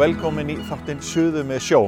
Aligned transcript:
velkomin 0.00 0.48
í 0.48 0.54
þáttinn 0.64 1.00
Suðu 1.04 1.42
með 1.44 1.58
sjó. 1.60 1.78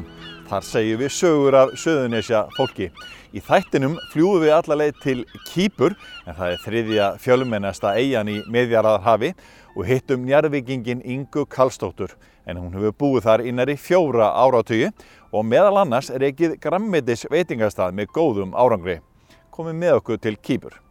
Þar 0.51 0.65
segjum 0.69 0.99
við 1.01 1.13
sögur 1.17 1.55
af 1.57 1.71
Suðunesja 1.81 2.43
fólki. 2.59 2.91
Í 3.33 3.41
þættinum 3.41 3.95
fljúum 4.13 4.43
við 4.43 4.53
allarleið 4.53 4.99
til 5.01 5.15
Kýpur 5.49 5.95
en 6.27 6.37
það 6.37 6.51
er 6.51 6.61
þriðja 6.67 7.07
fjölmennasta 7.23 7.95
eigin 7.97 8.35
í 8.35 8.37
meðjarðarhafi 8.53 9.33
og 9.73 9.89
hittum 9.89 10.29
njarvikingin 10.29 11.01
Ingu 11.09 11.47
Kallstóttur 11.49 12.13
en 12.45 12.61
hún 12.61 12.77
hefur 12.77 12.99
búið 13.01 13.31
þar 13.31 13.47
innari 13.49 13.79
fjóra 13.81 14.29
áratöyu 14.45 14.93
og 15.33 15.49
meðal 15.49 15.87
annars 15.87 16.13
er 16.13 16.29
ekkið 16.29 16.59
grammetis 16.61 17.25
veitingastað 17.33 17.97
með 17.97 18.13
góðum 18.13 18.53
árangri. 18.53 19.01
Komið 19.49 19.85
með 19.87 20.01
okkur 20.03 20.21
til 20.21 20.37
Kýpur. 20.37 20.82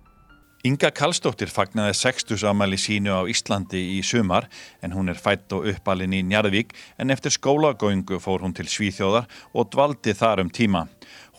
Inga 0.62 0.92
Kallstóttir 0.94 1.50
fagnaði 1.50 1.96
60 1.98 2.44
ámæli 2.46 2.78
sínu 2.78 3.16
á 3.18 3.26
Íslandi 3.26 3.80
í 3.96 4.02
sumar 4.06 4.46
en 4.86 4.92
hún 4.94 5.10
er 5.10 5.18
fætt 5.18 5.50
og 5.58 5.66
uppalinn 5.72 6.14
í 6.14 6.20
Njarðvík 6.22 6.76
en 7.02 7.10
eftir 7.10 7.34
skólagöngu 7.34 8.20
fór 8.22 8.46
hún 8.46 8.54
til 8.54 8.70
Svíþjóðar 8.70 9.26
og 9.58 9.72
dvaldi 9.74 10.14
þar 10.14 10.44
um 10.44 10.52
tíma. 10.54 10.84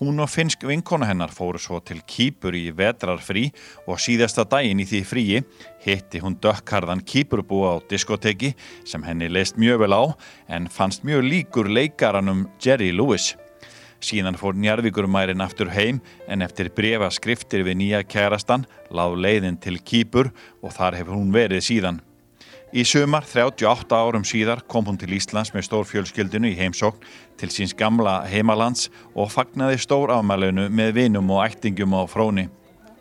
Hún 0.02 0.18
og 0.18 0.26
finsk 0.26 0.66
vinkona 0.66 1.06
hennar 1.06 1.30
fóru 1.30 1.60
svo 1.62 1.78
til 1.78 2.00
Kýpur 2.02 2.56
í 2.58 2.64
vetrarfrí 2.74 3.44
og 3.86 4.02
síðasta 4.02 4.42
daginn 4.42 4.82
í 4.82 4.88
því 4.90 5.04
fríi 5.06 5.44
hitti 5.86 6.18
hún 6.18 6.40
dökkarðan 6.42 7.04
Kýpurbúa 7.06 7.78
á 7.78 7.84
diskoteki 7.86 8.56
sem 8.82 9.06
henni 9.06 9.30
leist 9.30 9.54
mjög 9.54 9.84
vel 9.84 9.94
á 9.94 10.02
en 10.50 10.66
fannst 10.66 11.06
mjög 11.06 11.22
líkur 11.30 11.70
leikaranum 11.70 12.48
Jerry 12.58 12.90
Lewis. 12.90 13.36
Síðan 14.02 14.34
fór 14.34 14.56
Njarvíkurmærin 14.58 15.42
aftur 15.44 15.70
heim 15.70 16.00
en 16.26 16.42
eftir 16.42 16.72
brefa 16.74 17.10
skriftir 17.14 17.62
við 17.62 17.78
nýja 17.78 18.00
kærastan 18.02 18.64
láð 18.90 19.20
leiðin 19.22 19.60
til 19.62 19.78
Kýpur 19.78 20.32
og 20.62 20.74
þar 20.74 20.98
hefur 20.98 21.20
hún 21.20 21.30
verið 21.34 21.62
síðan. 21.62 22.00
Í 22.72 22.86
sumar, 22.88 23.26
38 23.28 23.92
árum 23.92 24.24
síðar, 24.24 24.62
kom 24.64 24.86
hún 24.88 24.96
til 24.98 25.12
Íslands 25.12 25.52
með 25.52 25.66
stór 25.66 25.84
fjölskyldinu 25.90 26.48
í 26.48 26.56
heimsókn 26.56 27.04
til 27.38 27.50
síns 27.52 27.76
gamla 27.76 28.22
heimalands 28.32 28.88
og 29.12 29.28
fagnaði 29.34 29.76
stór 29.84 30.10
afmælunu 30.14 30.70
með 30.72 30.94
vinum 30.96 31.30
og 31.36 31.44
ættingum 31.44 31.94
á 31.94 32.02
fróni. 32.08 32.48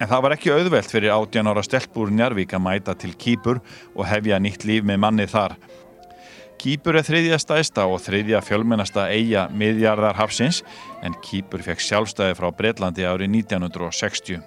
En 0.01 0.09
það 0.09 0.23
var 0.25 0.35
ekki 0.35 0.51
auðvelt 0.51 0.91
fyrir 0.91 1.13
18 1.15 1.49
ára 1.49 1.63
stelpúr 1.63 2.11
Njarvík 2.11 2.51
að 2.57 2.65
mæta 2.65 2.97
til 2.99 3.15
Kýpur 3.15 3.61
og 3.95 4.07
hefja 4.09 4.41
nýtt 4.43 4.67
líf 4.67 4.83
með 4.83 5.01
manni 5.05 5.27
þar. 5.29 5.55
Kýpur 6.61 6.93
er 6.99 7.01
þriðja 7.01 7.39
stæsta 7.41 7.87
og 7.89 8.03
þriðja 8.03 8.37
fjölmennasta 8.45 9.07
eiga 9.09 9.47
miðjarðar 9.49 10.19
hafsins 10.19 10.59
en 11.01 11.15
Kýpur 11.25 11.63
fekk 11.65 11.81
sjálfstæði 11.81 12.35
frá 12.37 12.51
Breitlandi 12.53 13.07
árið 13.09 13.31
1960. 13.39 14.43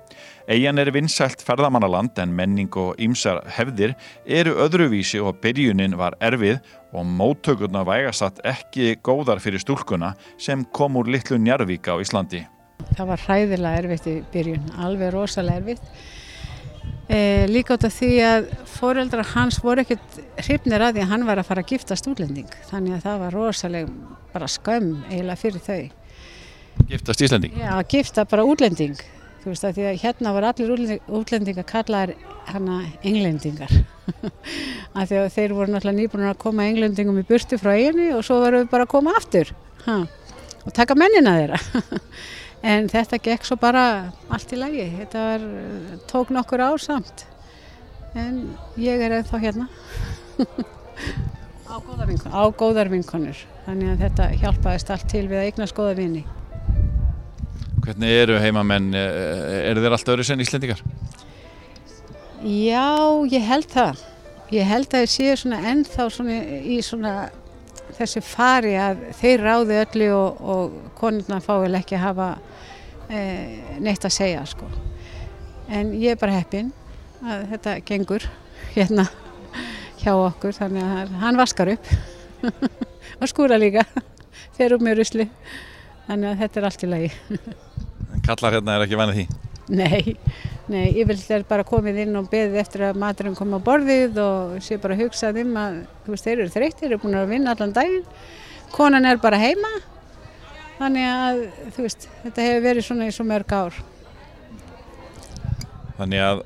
Eigan 0.46 0.78
er 0.78 0.92
vinsælt 0.94 1.42
ferðamannaland 1.42 2.14
en 2.22 2.36
menning 2.38 2.70
og 2.78 2.94
ýmsar 3.02 3.42
hefðir 3.56 3.96
eru 4.30 4.54
öðruvísi 4.62 5.18
og 5.18 5.40
byrjunin 5.42 5.98
var 5.98 6.14
erfið 6.22 6.62
og 6.94 7.10
móttökurna 7.18 7.82
vægasatt 7.88 8.38
ekki 8.46 8.92
góðar 9.02 9.42
fyrir 9.42 9.64
stúlkuna 9.64 10.12
sem 10.38 10.62
kom 10.70 11.00
úr 11.00 11.10
litlu 11.10 11.40
Njarvík 11.42 11.90
á 11.90 11.98
Íslandi. 11.98 12.44
Það 12.94 13.10
var 13.10 13.26
hræðilega 13.26 13.82
erfitt 13.82 14.06
í 14.06 14.20
byrjun, 14.30 14.70
alveg 14.86 15.16
rosalega 15.16 15.64
erfitt. 15.64 15.90
E, 17.08 17.44
líka 17.50 17.76
át 17.76 17.84
af 17.84 17.92
því 17.98 18.10
að 18.24 18.46
foreldrar 18.74 19.26
hans 19.34 19.58
voru 19.60 19.82
ekkert 19.84 20.20
hrifnir 20.46 20.80
að 20.80 20.96
því 20.96 21.02
að 21.04 21.10
hann 21.10 21.26
var 21.28 21.40
að 21.40 21.48
fara 21.50 21.64
að 21.64 21.74
giftast 21.74 22.08
útlending. 22.08 22.48
Þannig 22.70 22.96
að 22.96 23.04
það 23.04 23.18
var 23.24 23.36
rosalega 23.36 24.14
bara 24.32 24.48
skömm 24.48 24.94
eiginlega 25.10 25.40
fyrir 25.40 25.64
þau. 25.66 25.82
Giftast 26.88 27.26
Íslanding? 27.26 27.58
Já, 27.60 27.68
að 27.76 27.84
gifta 27.92 28.24
bara 28.28 28.46
útlending. 28.48 28.96
Þú 29.44 29.52
veist 29.52 29.66
að 29.68 29.76
því 29.76 29.84
að 29.90 29.98
hérna 30.00 30.32
var 30.32 30.46
allir 30.48 30.72
útlending, 30.72 31.10
útlendingar 31.20 31.68
kallaðar 31.68 32.14
hana 32.48 32.78
englendingar. 33.04 33.74
Að 34.96 35.10
því 35.10 35.18
að 35.20 35.28
þeir 35.34 35.54
voru 35.56 35.72
náttúrulega 35.72 35.98
nýbúin 35.98 36.26
að 36.30 36.40
koma 36.40 36.64
englendingum 36.70 37.20
í 37.20 37.24
burtu 37.28 37.58
frá 37.60 37.74
eiginu 37.76 38.10
og 38.16 38.24
svo 38.24 38.38
varum 38.40 38.64
við 38.64 38.70
bara 38.72 38.86
að 38.86 38.92
koma 38.94 39.12
aftur. 39.18 39.52
Ha, 39.84 39.98
og 40.64 40.72
taka 40.76 40.96
mennina 40.96 41.36
þeirra 41.36 41.60
en 42.64 42.88
þetta 42.90 43.20
gekk 43.22 43.46
svo 43.46 43.58
bara 43.60 43.84
allt 44.32 44.54
í 44.54 44.58
lagi. 44.58 44.86
Þetta 44.98 45.24
var, 45.28 45.48
tók 46.10 46.32
nokkur 46.34 46.64
ár 46.64 46.80
samt. 46.82 47.26
En 48.16 48.54
ég 48.80 49.02
er 49.02 49.18
ennþá 49.18 49.40
hérna. 49.42 49.68
Á 51.68 51.76
góðar 51.82 52.06
vinkonur. 52.08 52.32
Á 52.32 52.42
góðar 52.54 52.90
vinkonur. 52.92 53.44
Þannig 53.66 53.92
að 53.92 54.02
þetta 54.04 54.30
hjálpaðist 54.40 54.92
allt 54.94 55.06
til 55.10 55.26
við 55.26 55.40
að 55.40 55.46
eignast 55.48 55.76
góða 55.76 55.96
vini. 55.98 56.24
Hvernig 57.84 58.18
eru 58.22 58.38
heimamenn, 58.40 58.94
eru 58.96 59.82
þeir 59.82 59.96
alltaf 59.96 60.14
öðru 60.14 60.24
sen 60.24 60.40
Íslendingar? 60.40 60.80
Já, 62.44 62.88
ég 63.32 63.44
held 63.44 63.68
það. 63.72 64.04
Ég 64.54 64.68
held 64.68 64.94
að 64.94 65.04
ég 65.04 65.12
sé 65.12 65.34
svona 65.40 65.58
ennþá 65.72 66.06
svona 66.12 66.38
í 66.64 66.78
svona 66.84 67.14
þessu 67.98 68.22
fari 68.24 68.74
að 68.80 69.02
þeir 69.18 69.44
ráði 69.44 69.80
öllu 69.82 70.08
og, 70.16 70.40
og 70.54 70.78
konurna 70.98 71.40
fáið 71.44 71.78
ekki 71.80 71.98
að 71.98 72.04
hafa 72.04 72.28
e, 73.08 73.20
neitt 73.84 74.04
að 74.04 74.16
segja 74.16 74.44
sko. 74.48 74.68
En 75.68 75.92
ég 75.96 76.14
er 76.14 76.20
bara 76.20 76.38
heppin 76.38 76.72
að 77.24 77.46
þetta 77.54 77.76
gengur 77.88 78.26
hérna 78.74 79.06
hjá 80.02 80.12
okkur 80.12 80.56
þannig 80.56 80.84
að 80.84 81.14
hann 81.22 81.40
vaskar 81.40 81.72
upp 81.76 81.92
og 83.20 83.30
skúra 83.30 83.56
líka 83.60 83.86
fer 84.56 84.74
upp 84.76 84.84
með 84.84 85.00
rusli 85.00 85.28
þannig 86.06 86.30
að 86.30 86.42
þetta 86.42 86.60
er 86.60 86.68
allt 86.68 86.84
í 86.84 86.92
lagi. 86.92 87.12
Kallar 88.24 88.58
hérna 88.58 88.76
er 88.76 88.86
ekki 88.86 89.00
vanið 89.00 89.20
því? 89.20 89.53
Nei, 89.80 90.16
nei, 90.68 90.90
ég 90.92 91.06
vil 91.08 91.16
þeir 91.16 91.46
bara 91.48 91.64
komið 91.64 92.02
inn 92.02 92.18
og 92.18 92.26
beðið 92.28 92.58
eftir 92.60 92.82
að 92.90 92.98
maturinn 93.00 93.36
koma 93.38 93.56
á 93.56 93.64
borðið 93.64 94.18
og 94.20 94.58
sé 94.64 94.76
bara 94.80 94.98
hugsað 94.98 95.38
um 95.40 95.54
að 95.56 95.78
veist, 96.04 96.26
þeir 96.26 96.42
eru 96.42 96.52
þreytt, 96.52 96.82
þeir 96.82 96.90
eru 96.90 96.98
búin 97.00 97.16
að 97.16 97.32
vinna 97.32 97.54
allan 97.54 97.72
daginn, 97.72 98.04
konan 98.74 99.08
er 99.08 99.22
bara 99.22 99.40
heima, 99.40 99.70
þannig 100.82 101.08
að 101.08 101.40
veist, 101.78 102.08
þetta 102.26 102.48
hefur 102.48 102.66
verið 102.66 102.88
svona 102.90 103.08
í 103.08 103.14
svo 103.16 103.24
mörg 103.30 103.56
ár. 103.56 103.80
Þannig 105.96 106.26
að 106.26 106.44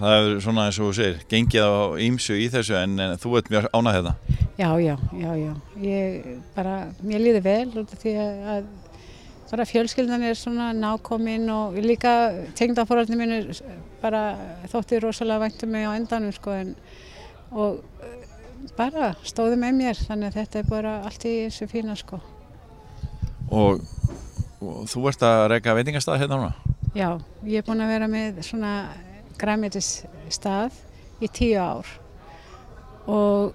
það 0.00 0.16
hefur 0.16 0.40
svona 0.46 0.66
eins 0.70 0.80
og 0.80 0.88
þú 0.88 0.96
segir, 1.02 1.20
gengið 1.34 1.68
á 1.68 1.76
ímsu 2.08 2.40
í 2.40 2.48
þessu 2.56 2.80
en, 2.80 2.96
en 3.04 3.20
þú 3.20 3.36
ert 3.42 3.52
mjög 3.52 3.68
ánað 3.76 4.00
þetta? 4.00 4.40
Já, 4.56 4.70
já, 4.80 4.94
já, 5.12 5.30
já, 5.36 5.52
ég 5.84 6.28
bara, 6.56 6.76
mér 7.04 7.20
líði 7.20 7.44
vel 7.44 7.82
út 7.82 7.92
af 7.92 8.00
því 8.00 8.16
að 8.24 8.68
bara 9.50 9.66
fjölskyldan 9.68 10.22
er 10.26 10.38
svona 10.38 10.72
nákominn 10.74 11.48
og 11.50 11.76
líka 11.78 12.14
tengdafóröldin 12.58 13.20
mín 13.20 13.34
er 13.36 13.50
bara 14.02 14.36
þótti 14.72 15.00
rosalega 15.02 15.46
væntum 15.46 15.70
mig 15.70 15.86
á 15.86 15.94
endanum 15.94 16.32
sko 16.34 16.50
en 16.50 16.74
og 17.50 17.82
bara 18.76 19.12
stóði 19.26 19.58
með 19.60 19.78
mér 19.80 20.00
þannig 20.00 20.32
að 20.32 20.38
þetta 20.40 20.58
er 20.58 20.70
bara 20.70 20.94
allt 21.06 21.26
í 21.28 21.34
þessu 21.46 21.68
fína 21.70 21.96
sko. 21.98 22.18
Og, 23.54 23.82
og 24.60 24.80
þú 24.90 25.04
ert 25.10 25.22
að 25.26 25.42
reyka 25.54 25.76
veitingastað 25.76 26.24
hérna 26.24 26.40
núna? 26.40 26.74
Já, 26.96 27.10
ég 27.44 27.60
er 27.60 27.66
búin 27.66 27.84
að 27.84 27.92
vera 27.92 28.08
með 28.10 28.40
svona 28.46 28.72
græmitis 29.38 29.90
stað 30.32 30.74
í 31.22 31.28
tíu 31.28 31.60
ár 31.60 31.90
og 33.06 33.54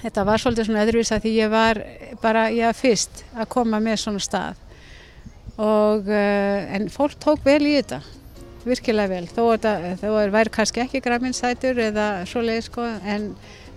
þetta 0.00 0.24
var 0.26 0.42
svolítið 0.42 0.68
svona 0.68 0.84
öðruvís 0.84 1.12
að 1.14 1.26
því 1.26 1.32
ég 1.36 1.52
var 1.52 1.80
bara, 2.22 2.48
ég 2.50 2.66
var 2.66 2.78
fyrst 2.78 3.22
að 3.36 3.50
koma 3.54 3.80
með 3.84 4.00
svona 4.02 4.24
stað 4.24 4.63
og 5.60 6.10
uh, 6.10 6.74
en 6.74 6.88
fólk 6.90 7.16
tók 7.22 7.44
vel 7.46 7.62
í 7.62 7.76
þetta 7.78 8.00
virkilega 8.64 9.12
vel, 9.12 9.26
þó 9.28 9.42
að 9.54 9.66
það 10.00 10.30
væri 10.32 10.52
kannski 10.52 10.82
ekki 10.84 11.02
græminsætur 11.04 11.80
eða 11.84 12.06
svo 12.28 12.42
leið 12.44 12.62
sko, 12.68 12.86
en 13.04 13.32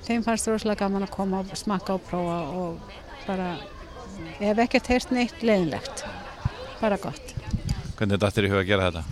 þeim 0.08 0.24
fannst 0.26 0.48
rosalega 0.48 0.86
gaman 0.86 1.08
að 1.08 1.14
koma 1.16 1.41
og 1.44 1.59
smakka 1.59 1.97
og 1.97 2.06
prófa 2.08 2.38
og 2.56 2.94
bara, 3.28 3.50
hef 4.40 4.62
ekkert 4.64 4.91
heyrt 4.94 5.12
neitt 5.16 5.44
leiðinlegt, 5.44 6.06
bara 6.79 7.00
gott. 7.02 7.34
Hvernig 7.97 8.14
er 8.14 8.16
þetta 8.16 8.30
eftir 8.32 8.47
í 8.47 8.52
huga 8.53 8.64
að 8.64 8.70
gera 8.72 8.91
þetta? 8.91 9.03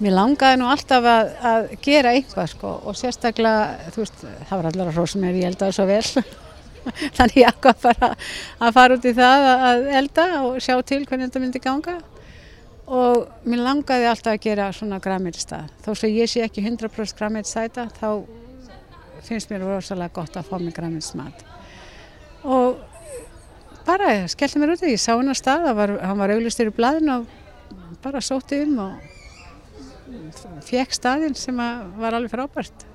Mér 0.00 0.14
langaði 0.16 0.60
nú 0.60 0.68
alltaf 0.70 1.08
að, 1.12 1.32
að 1.50 1.66
gera 1.84 2.14
einhvað 2.16 2.52
sko 2.54 2.76
og 2.88 2.96
sérstaklega, 2.96 3.90
þú 3.92 4.04
veist, 4.04 4.22
það 4.22 4.54
var 4.54 4.70
allar 4.70 4.92
að 4.92 5.00
hrósa 5.00 5.20
mér, 5.20 5.40
ég 5.42 5.50
eldaði 5.50 5.76
svo 5.76 5.88
vel 5.90 6.22
þannig 7.16 7.38
ég 7.42 7.50
ákvað 7.50 7.84
bara 7.84 8.10
að 8.60 8.74
fara 8.78 8.98
út 8.98 9.08
í 9.08 9.14
það 9.16 9.46
að 9.52 9.86
elda 10.00 10.26
og 10.44 10.58
sjá 10.64 10.74
til 10.82 11.02
hvernig 11.04 11.30
þetta 11.30 11.44
myndi 11.44 11.62
ganga. 11.64 11.96
Og 12.90 13.46
mér 13.46 13.62
langaði 13.62 14.08
alltaf 14.10 14.34
að 14.34 14.44
gera 14.48 14.70
svona 14.74 14.98
græmitstað 15.02 15.70
þó 15.84 15.92
svo 15.94 16.10
ég 16.10 16.30
sé 16.30 16.42
ekki 16.42 16.64
100% 16.66 17.18
græmitstæta 17.18 17.86
þá 18.00 18.08
finnst 19.26 19.50
mér 19.52 19.62
rosalega 19.68 20.14
gott 20.16 20.38
að 20.38 20.48
fá 20.48 20.56
mig 20.58 20.74
græmitsmat 20.74 21.44
og 22.42 22.80
bara 23.86 24.12
skellti 24.32 24.60
mér 24.60 24.74
út 24.74 24.84
í 24.84 24.94
ég 24.94 25.02
sá 25.02 25.12
hennar 25.12 25.38
stað, 25.38 25.70
var, 25.76 25.94
hann 26.02 26.20
var 26.20 26.34
auglistur 26.34 26.70
í 26.70 26.74
blæðin 26.74 27.14
og 27.14 27.26
bara 28.04 28.22
sótti 28.24 28.62
um 28.64 28.78
og 28.86 29.18
fekk 30.66 30.94
staðinn 30.96 31.36
sem 31.38 31.56
var 32.00 32.16
alveg 32.16 32.32
frábært 32.32 32.89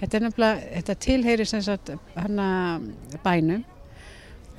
Þetta 0.00 0.16
er 0.16 0.24
nefnilega, 0.24 0.60
þetta 0.78 0.96
tilheyri 1.04 1.46
sem 1.48 1.62
sagt 1.64 1.92
hana 2.16 2.48
bænum 3.24 3.64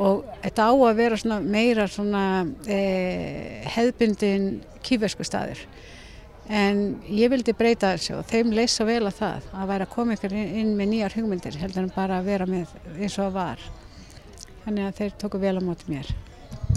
og 0.01 0.25
þetta 0.43 0.67
á 0.69 0.73
að 0.73 0.99
vera 0.99 1.17
svona 1.19 1.39
meira 1.43 1.87
svona 1.89 2.25
eh, 2.69 3.65
hefðbundin 3.73 4.51
kýversku 4.85 5.25
staður. 5.25 5.61
En 6.51 6.81
ég 7.07 7.29
vildi 7.31 7.53
breyta 7.55 7.93
þessu 7.93 8.17
og 8.17 8.25
þeim 8.29 8.51
leys 8.55 8.73
svo 8.75 8.87
vel 8.89 9.03
að 9.07 9.19
það 9.21 9.75
að 9.77 9.85
koma 9.93 10.17
ykkur 10.17 10.33
inn, 10.35 10.55
inn 10.61 10.73
með 10.77 10.91
nýjar 10.95 11.15
hugmyndir 11.19 11.57
heldur 11.61 11.85
en 11.85 11.93
bara 11.95 12.19
að 12.19 12.31
vera 12.31 12.47
með 12.49 12.73
eins 12.97 13.17
og 13.19 13.29
að 13.29 13.37
var. 13.37 13.69
þannig 14.65 14.85
að 14.85 14.97
þeir 14.99 15.13
tóku 15.21 15.39
vel 15.41 15.57
á 15.57 15.61
móti 15.65 15.87
mér. 15.89 16.09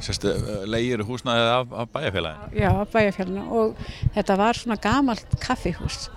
Sérstu, 0.04 0.30
leigir 0.68 1.02
húsnaðið 1.04 1.50
af, 1.52 1.72
af 1.82 1.90
bæjarfélaginu? 1.92 2.60
Já, 2.60 2.70
af 2.70 2.92
bæjarfélaginu 2.92 3.44
og 3.58 3.74
þetta 4.14 4.36
var 4.40 4.60
svona 4.60 4.78
gamalt 4.80 5.36
kaffihús. 5.42 6.08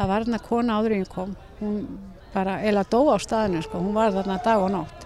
Það 0.00 0.08
var 0.08 0.24
þarna 0.24 0.38
kona 0.40 0.76
áður 0.78 0.92
en 0.96 1.02
ég 1.02 1.08
kom, 1.12 1.32
hún 1.58 1.80
bara 2.32 2.54
eila 2.64 2.86
dó 2.88 3.02
á 3.12 3.20
staðinu 3.20 3.60
sko, 3.60 3.82
hún 3.84 3.92
var 3.92 4.14
þarna 4.14 4.38
dag 4.40 4.62
og 4.64 4.70
nótt. 4.72 5.02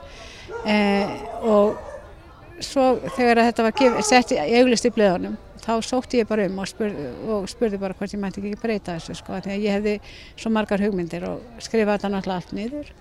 Eh, 0.70 1.08
og 1.50 2.62
svo 2.62 2.84
þegar 3.16 3.40
þetta 3.48 3.64
var 3.66 4.04
sett 4.06 4.36
í 4.36 4.38
auglist 4.60 4.86
í 4.86 4.92
bleðunum, 4.94 5.34
þá 5.64 5.72
sótti 5.82 6.20
ég 6.20 6.28
bara 6.30 6.44
um 6.46 6.60
og 6.62 6.70
spurði, 6.70 7.08
og 7.26 7.48
spurði 7.50 7.80
bara 7.82 7.98
hvort 7.98 8.14
ég 8.14 8.22
mætti 8.22 8.38
ekki 8.38 8.60
breyta 8.62 8.94
þessu 8.94 9.18
sko, 9.18 9.40
því 9.42 9.56
að 9.56 9.66
ég 9.66 9.76
hefði 9.80 9.96
svo 10.36 10.54
margar 10.54 10.86
hugmyndir 10.86 11.26
og 11.26 11.42
skrifaði 11.58 11.96
þetta 11.96 12.12
náttúrulega 12.14 12.44
allt 12.44 12.54
niður. 12.54 12.94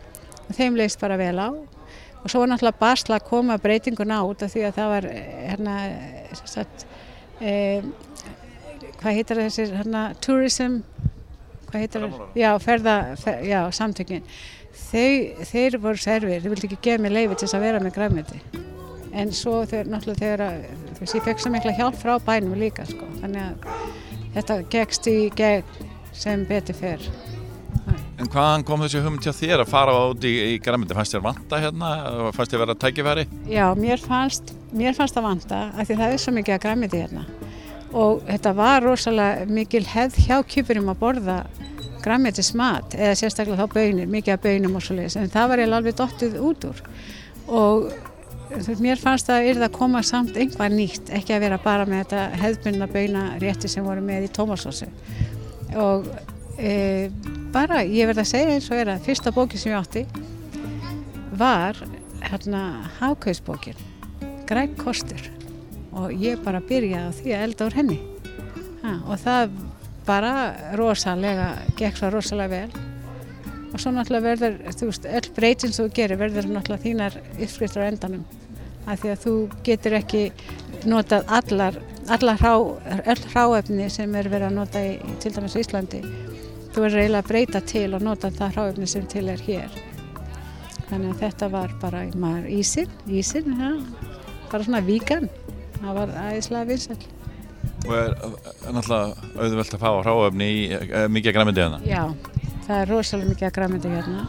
Og 0.47 0.51
þeim 0.57 0.81
leist 0.81 1.03
bara 1.03 1.19
vel 1.21 1.37
á. 1.37 1.49
Og 2.23 2.25
svo 2.25 2.41
var 2.41 2.49
náttúrulega 2.55 2.81
basla 2.81 3.19
að 3.19 3.29
koma 3.29 3.59
breytinguna 3.61 4.23
át 4.23 4.47
af 4.47 4.55
því 4.55 4.65
að 4.65 4.75
það 4.79 4.91
var 4.95 5.11
hérna 5.13 5.77
sagt, 6.41 6.87
eh, 7.37 7.85
hvað 8.97 9.19
heitir 9.19 9.45
þessir 9.45 9.77
hérna 9.77 10.07
tourism 10.23 10.81
hvað 11.73 11.85
heitir 11.85 12.05
það? 12.05 12.27
Já, 12.37 12.49
ferða, 12.61 12.97
fer, 13.23 13.41
já, 13.49 13.59
samtökin 13.73 14.27
Þau, 14.73 15.45
þeir 15.49 15.77
voru 15.81 16.01
servir, 16.01 16.41
þeir 16.41 16.53
vildi 16.53 16.69
ekki 16.69 16.79
gefa 16.87 17.01
mér 17.03 17.13
leiði 17.17 17.35
til 17.35 17.47
þess 17.47 17.57
að 17.57 17.65
vera 17.67 17.81
með 17.83 17.97
græmiti 17.97 18.39
en 19.13 19.33
svo 19.35 19.59
þegar, 19.69 19.91
náttúrulega 19.93 20.21
þegar 20.23 20.63
þú 20.93 21.03
veist, 21.03 21.17
ég 21.17 21.27
fekk 21.27 21.43
svo 21.43 21.51
mikla 21.53 21.75
hjálp 21.77 21.99
frá 22.01 22.15
bænum 22.25 22.55
líka 22.57 22.85
sko, 22.89 23.05
þannig 23.21 23.43
að 23.43 23.67
þetta 24.37 24.57
gegst 24.73 25.09
í 25.11 25.17
gegn 25.37 25.85
sem 26.13 26.47
betur 26.49 26.77
fer 26.77 27.05
En 28.21 28.29
hvaðan 28.29 28.63
kom 28.65 28.83
þessi 28.85 29.01
hugmynd 29.03 29.25
hjá 29.25 29.33
þér 29.35 29.63
að 29.63 29.71
fara 29.71 29.93
út 30.11 30.25
í, 30.29 30.31
í 30.53 30.57
græmiti? 30.61 30.93
Fannst 30.95 31.15
þér 31.15 31.23
vanta 31.25 31.59
hérna? 31.59 31.89
Fannst 32.35 32.53
þér 32.53 32.61
vera 32.61 32.75
tækifæri? 32.79 33.25
Já, 33.49 33.65
mér 33.75 33.99
fannst, 33.99 34.53
mér 34.71 34.93
fannst 34.97 35.17
það 35.17 35.27
vanta 35.27 35.63
af 35.73 35.89
því 35.89 35.97
það 35.99 36.13
er 36.13 36.21
svo 36.21 36.35
mikið 36.37 36.55
að 36.55 36.63
græmiti 36.67 37.01
hérna 37.01 37.25
og 37.93 38.23
þetta 38.27 38.55
var 38.57 38.83
rosalega 38.83 39.45
mikil 39.49 39.83
hefð 39.87 40.23
hjá 40.25 40.39
kjöpurum 40.49 40.89
að 40.93 41.01
borða 41.03 41.37
græmitismat 42.03 42.97
eða 42.97 43.17
sérstaklega 43.19 43.63
þá 43.63 43.75
bönir, 43.77 44.09
mikið 44.11 44.35
af 44.35 44.41
bönum 44.43 44.75
og 44.75 44.83
svo 44.83 44.97
leiðis 44.97 45.19
en 45.19 45.31
það 45.31 45.51
var 45.51 45.61
ég 45.63 45.77
alveg 45.77 45.99
dottið 45.99 46.41
út 46.43 46.67
úr. 46.67 46.81
Og 47.53 47.93
mér 48.83 48.99
fannst 49.01 49.29
að 49.31 49.49
yrða 49.51 49.69
að 49.69 49.77
koma 49.77 50.03
samt 50.05 50.37
einhvað 50.37 50.75
nýtt, 50.75 51.09
ekki 51.15 51.35
að 51.35 51.45
vera 51.45 51.59
bara 51.63 51.87
með 51.89 52.03
þetta 52.03 52.41
hefðbunna 52.41 52.89
böna 52.91 53.23
rétti 53.41 53.71
sem 53.71 53.85
voru 53.85 54.03
með 54.05 54.27
í 54.27 54.33
tómasósu 54.35 54.89
og 55.79 56.09
e, 56.59 57.09
bara 57.53 57.81
ég 57.81 58.09
verði 58.09 58.25
að 58.25 58.29
segja 58.29 58.55
eins 58.57 58.69
og 58.69 58.81
er 58.81 58.93
að 58.93 59.07
fyrsta 59.07 59.33
bóki 59.33 59.57
sem 59.57 59.73
ég 59.73 59.79
átti 59.79 60.05
var 61.39 61.79
hérna 62.23 62.83
Hákausbókin 62.99 63.79
Græk 64.49 64.77
kostur 64.77 65.42
og 65.99 66.13
ég 66.17 66.41
bara 66.43 66.61
byrjaði 66.63 67.09
á 67.09 67.17
því 67.17 67.35
að 67.35 67.45
elda 67.47 67.67
úr 67.67 67.77
henni. 67.77 67.99
Ha, 68.83 68.95
og 69.07 69.19
það 69.21 69.53
bara 70.07 70.33
rosalega, 70.79 71.53
gekk 71.79 71.99
svo 71.99 72.09
rosalega 72.13 72.63
vel. 72.63 72.81
Og 73.73 73.81
svo 73.81 73.93
náttúrulega 73.93 74.33
verður, 74.33 74.57
þú 74.77 74.89
veist, 74.89 75.07
öll 75.09 75.29
breytin 75.37 75.73
sem 75.73 75.87
þú 75.87 75.95
gerir 75.97 76.19
verður 76.19 76.49
náttúrulega 76.51 76.83
þínar 76.83 77.17
uppskriftur 77.39 77.85
á 77.85 77.89
endanum. 77.89 78.25
Af 78.83 78.99
því 78.99 79.13
að 79.13 79.23
þú 79.23 79.35
getur 79.65 79.95
ekki 79.97 80.23
notað 80.89 81.31
allar, 81.39 81.79
allar 82.11 82.41
hrá, 82.41 82.53
öll 83.13 83.23
hráefni 83.31 83.87
sem 83.93 84.15
er 84.19 84.29
verið 84.29 84.49
að 84.49 84.57
nota 84.59 84.83
í, 84.83 84.97
til 85.23 85.31
dæmis 85.33 85.55
í 85.55 85.63
Íslandi. 85.63 86.03
Þú 86.73 86.83
verður 86.83 87.03
eiginlega 87.03 87.23
að 87.23 87.31
breyta 87.31 87.63
til 87.69 87.87
og 87.95 88.03
nota 88.03 88.33
það 88.33 88.57
hráefni 88.57 88.89
sem 88.89 89.07
til 89.09 89.27
er 89.31 89.45
hér. 89.47 89.79
Þannig 90.89 91.13
að 91.13 91.21
þetta 91.23 91.49
var 91.53 91.77
bara 91.81 92.03
maður 92.19 92.51
ísinn, 92.53 92.91
ísinn, 93.07 93.55
ja, 93.57 93.71
bara 94.51 94.67
svona 94.67 94.83
víkan 94.85 95.31
það 95.83 95.99
var 95.99 96.15
æðislega 96.29 96.69
vinsall 96.71 97.03
Og 97.83 97.93
er, 97.97 98.13
er 98.63 98.75
náttúrulega 98.75 99.41
auðvöld 99.43 99.75
að 99.75 99.81
fá 99.81 99.89
hráöfni 100.05 100.47
í 100.47 100.61
e, 100.71 101.03
mikið 101.11 101.35
græmyndi 101.35 101.63
hérna? 101.63 101.79
Já, 101.83 102.03
það 102.67 102.77
er 102.77 102.91
rosalega 102.91 103.31
mikið 103.33 103.53
græmyndi 103.57 103.91
hérna. 103.91 104.23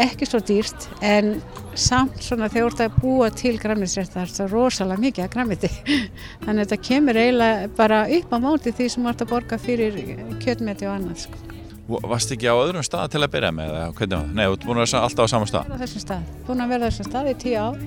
Ekki 0.00 0.28
svo 0.28 0.40
dýrt 0.48 0.86
en 1.04 1.34
samt 1.76 2.22
svona 2.24 2.48
þegar 2.48 2.70
þú 2.70 2.70
ert 2.70 2.82
að 2.86 2.96
búa 3.02 3.28
til 3.36 3.52
græmyndisrétt 3.60 4.14
það 4.14 4.22
er 4.22 4.34
það 4.38 4.54
rosalega 4.54 5.04
mikið 5.04 5.30
græmyndi. 5.34 5.70
Þannig 6.46 6.54
að 6.54 6.62
þetta 6.62 6.80
kemur 6.88 7.20
eiginlega 7.20 7.70
bara 7.76 8.00
upp 8.16 8.32
á 8.32 8.38
móti 8.46 8.74
því 8.78 8.88
sem 8.94 9.10
ert 9.12 9.24
að 9.24 9.32
borga 9.34 9.60
fyrir 9.60 10.00
kjötmeti 10.40 10.88
og 10.88 10.96
annað. 10.96 11.26
Sko. 11.26 11.46
Varst 12.06 12.32
ekki 12.32 12.48
á 12.48 12.54
öðrum 12.54 12.86
stað 12.86 13.12
til 13.12 13.24
að 13.26 13.32
byrja 13.34 13.52
með 13.52 13.76
það? 13.76 14.16
Nei, 14.30 14.46
þú 14.46 14.60
búin 14.64 14.78
að 14.78 14.86
vera 14.86 15.04
alltaf 15.04 15.28
á 15.28 15.32
sama 15.34 15.48
stað? 15.50 15.68
Búin 15.68 15.74
að 15.74 15.80
vera 15.80 15.90
þessum 15.90 16.06
stað. 16.06 16.32
Búin 16.46 16.64
að 16.64 16.72
vera 16.76 16.88
þessum 16.88 17.10
stað 17.10 17.32
í 17.32 17.36
tíu 17.44 17.60
ár 17.60 17.80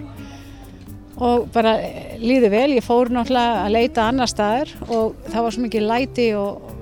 og 1.22 1.50
bara 1.54 1.76
líði 2.22 2.50
vel, 2.54 2.70
ég 2.78 2.86
fór 2.86 3.12
náttúrulega 3.14 3.66
að 3.66 3.76
leita 3.76 4.08
annar 4.10 4.32
staðar 4.32 4.72
og 4.88 5.18
það 5.30 5.46
var 5.46 5.56
svo 5.56 5.66
mikið 5.66 5.86
læti 5.90 6.28
og 6.38 6.74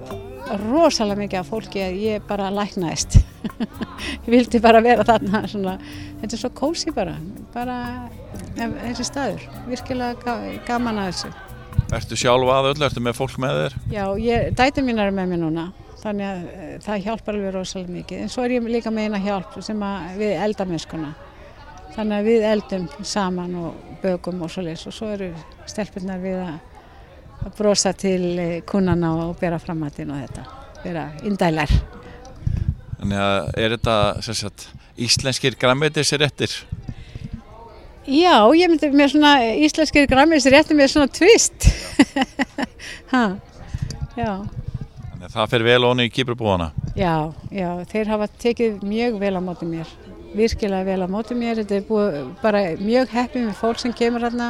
rosalega 0.61 1.21
mikið 1.21 1.39
af 1.41 1.51
fólki 1.51 1.83
að 1.83 1.99
ég 2.01 2.25
bara 2.27 2.49
læknaðist. 2.53 3.19
Ég 4.25 4.29
vildi 4.29 4.59
bara 4.61 4.81
vera 4.83 5.05
þarna 5.05 5.43
svona. 5.49 5.75
þetta 6.21 6.35
er 6.35 6.41
svo 6.41 6.49
kósi 6.57 6.91
bara 6.93 7.15
bara 7.53 7.77
þessi 8.57 9.05
staður. 9.07 9.45
Virkilega 9.69 10.35
gaman 10.67 10.99
að 11.01 11.11
þessu. 11.11 11.31
Ertu 11.95 12.17
sjálfa 12.19 12.57
að 12.57 12.69
öll, 12.71 12.83
ertu 12.87 13.03
með 13.03 13.17
fólk 13.17 13.37
með 13.41 13.61
þér? 13.61 13.77
Já, 13.93 14.03
ég, 14.21 14.51
dæti 14.57 14.83
mín 14.85 15.01
er 15.01 15.13
með 15.15 15.33
mér 15.33 15.41
núna 15.41 15.65
þannig 16.01 16.27
að 16.27 16.45
eh, 16.51 16.77
það 16.81 17.03
hjálpar 17.05 17.35
alveg 17.37 17.55
rosalega 17.55 17.95
mikið. 17.95 18.21
En 18.23 18.31
svo 18.33 18.45
er 18.45 18.55
ég 18.55 18.69
líka 18.75 18.93
með 18.93 19.09
eina 19.09 19.21
hjálp 19.21 19.59
sem 19.61 19.83
við 20.17 20.33
eldamennskuna 20.47 21.11
Þannig 21.91 22.17
að 22.17 22.27
við 22.27 22.45
eldum 22.47 22.85
saman 23.03 23.55
og 23.59 23.95
bögum 24.01 24.43
og 24.45 24.51
svo 24.51 24.63
leiðs 24.65 24.87
og 24.87 24.95
svo 24.95 25.09
eru 25.11 25.31
stelpunar 25.69 26.21
við 26.23 26.39
að, 26.39 26.59
brosa 27.57 27.91
til 27.97 28.37
eh, 28.39 28.59
kunnana 28.69 29.11
og 29.25 29.33
bera 29.41 29.59
framhatinn 29.59 30.13
og 30.13 30.21
þetta, 30.21 30.45
vera 30.85 31.07
indælar. 31.27 31.73
Þannig 32.99 33.23
að 33.25 33.49
er 33.63 33.75
þetta 33.75 33.97
sagt, 34.23 34.67
íslenskir 35.01 35.57
græmiðisir 35.59 36.21
réttir? 36.21 36.55
Já, 38.05 38.37
ég 38.57 38.69
myndi 38.69 38.89
með 38.93 39.15
svona 39.15 39.35
íslenskir 39.61 40.07
græmiðisir 40.09 40.55
réttir 40.55 40.77
með 40.77 40.93
svona 40.93 41.11
tvist. 41.11 41.67
já. 44.21 44.60
Þannig 45.21 45.35
að 45.35 45.37
það 45.37 45.51
fer 45.51 45.63
vel 45.67 45.83
onni 45.85 46.05
í 46.07 46.09
kýpurbúana? 46.09 46.65
Já, 46.97 47.29
já, 47.53 47.67
þeir 47.91 48.07
hafa 48.09 48.27
tekið 48.41 48.79
mjög 48.89 49.17
vel 49.21 49.35
á 49.37 49.41
móti 49.45 49.65
mér. 49.69 49.89
Virkilega 50.33 50.87
vel 50.87 51.03
á 51.05 51.07
móti 51.13 51.35
mér. 51.37 51.59
Þetta 51.59 51.75
er 51.77 51.83
búið 51.85 52.15
bara 52.41 52.61
mjög 52.79 53.11
heppið 53.13 53.43
með 53.45 53.59
fólk 53.59 53.81
sem 53.83 53.93
kemur 53.93 54.25
hérna. 54.25 54.47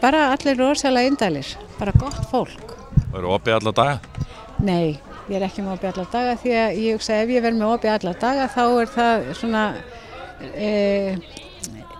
Bara 0.00 0.24
allir 0.32 0.58
rosalega 0.58 1.12
indælir. 1.12 1.52
Bara 1.78 1.94
gott 2.00 2.18
fólk. 2.32 2.72
Og 3.12 3.20
eru 3.20 3.30
opið 3.36 3.54
alla 3.60 3.74
daga? 3.78 4.24
Nei, 4.66 4.98
ég 5.28 5.36
er 5.38 5.46
ekki 5.46 5.62
með 5.62 5.76
opið 5.76 5.92
alla 5.92 6.08
daga 6.16 6.34
því 6.42 6.56
að 6.64 6.80
ég 6.82 6.98
hugsa 6.98 7.20
ef 7.20 7.32
ég 7.36 7.46
verð 7.46 7.60
með 7.60 7.76
opið 7.76 7.92
alla 7.92 8.14
daga 8.24 8.48
þá 8.56 8.62
er 8.64 8.92
það 8.96 9.28
svona 9.38 9.62
e, 10.50 10.72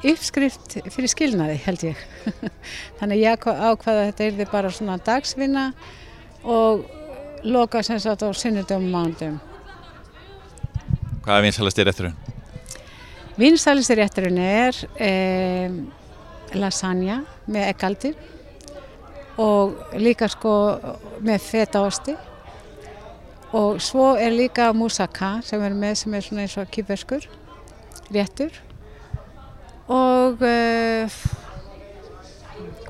uppskrift 0.02 0.76
fyrir 0.90 1.14
skilnaði 1.14 1.62
held 1.68 1.86
ég. 1.92 2.04
Þannig 2.98 3.22
ég 3.22 3.38
ákvaða 3.46 3.94
að 3.94 4.04
þetta 4.10 4.28
er 4.32 4.52
bara 4.56 4.74
svona 4.74 4.98
dagsvinna 5.06 5.68
og 6.46 6.86
loka 7.44 7.82
sem 7.82 7.98
sagt 8.00 8.22
á 8.22 8.28
sunnudum 8.32 8.86
og 8.86 8.92
mándum 8.94 9.38
Hvað 11.26 11.38
er 11.38 11.42
vinsælasti 11.42 11.84
rétturinn? 11.84 12.16
Vinsælasti 13.36 13.94
rétturinn 13.98 14.38
er 14.38 14.76
eh, 15.02 15.72
lasagna 16.54 17.24
með 17.50 17.66
eggaldir 17.72 18.14
og 19.42 19.96
líka 19.98 20.28
sko 20.30 20.52
með 21.26 21.42
fetaosti 21.42 22.14
og 23.58 23.82
svo 23.82 24.12
er 24.14 24.30
líka 24.34 24.70
moussaka 24.72 25.40
sem 25.42 25.62
er 25.66 25.74
með 25.74 25.98
sem 26.02 26.14
er 26.14 26.24
svona 26.24 26.46
eins 26.46 26.56
og 26.60 26.70
kýferskur 26.70 27.26
réttur. 28.14 28.54
Og 29.90 30.42
eh, 30.46 31.18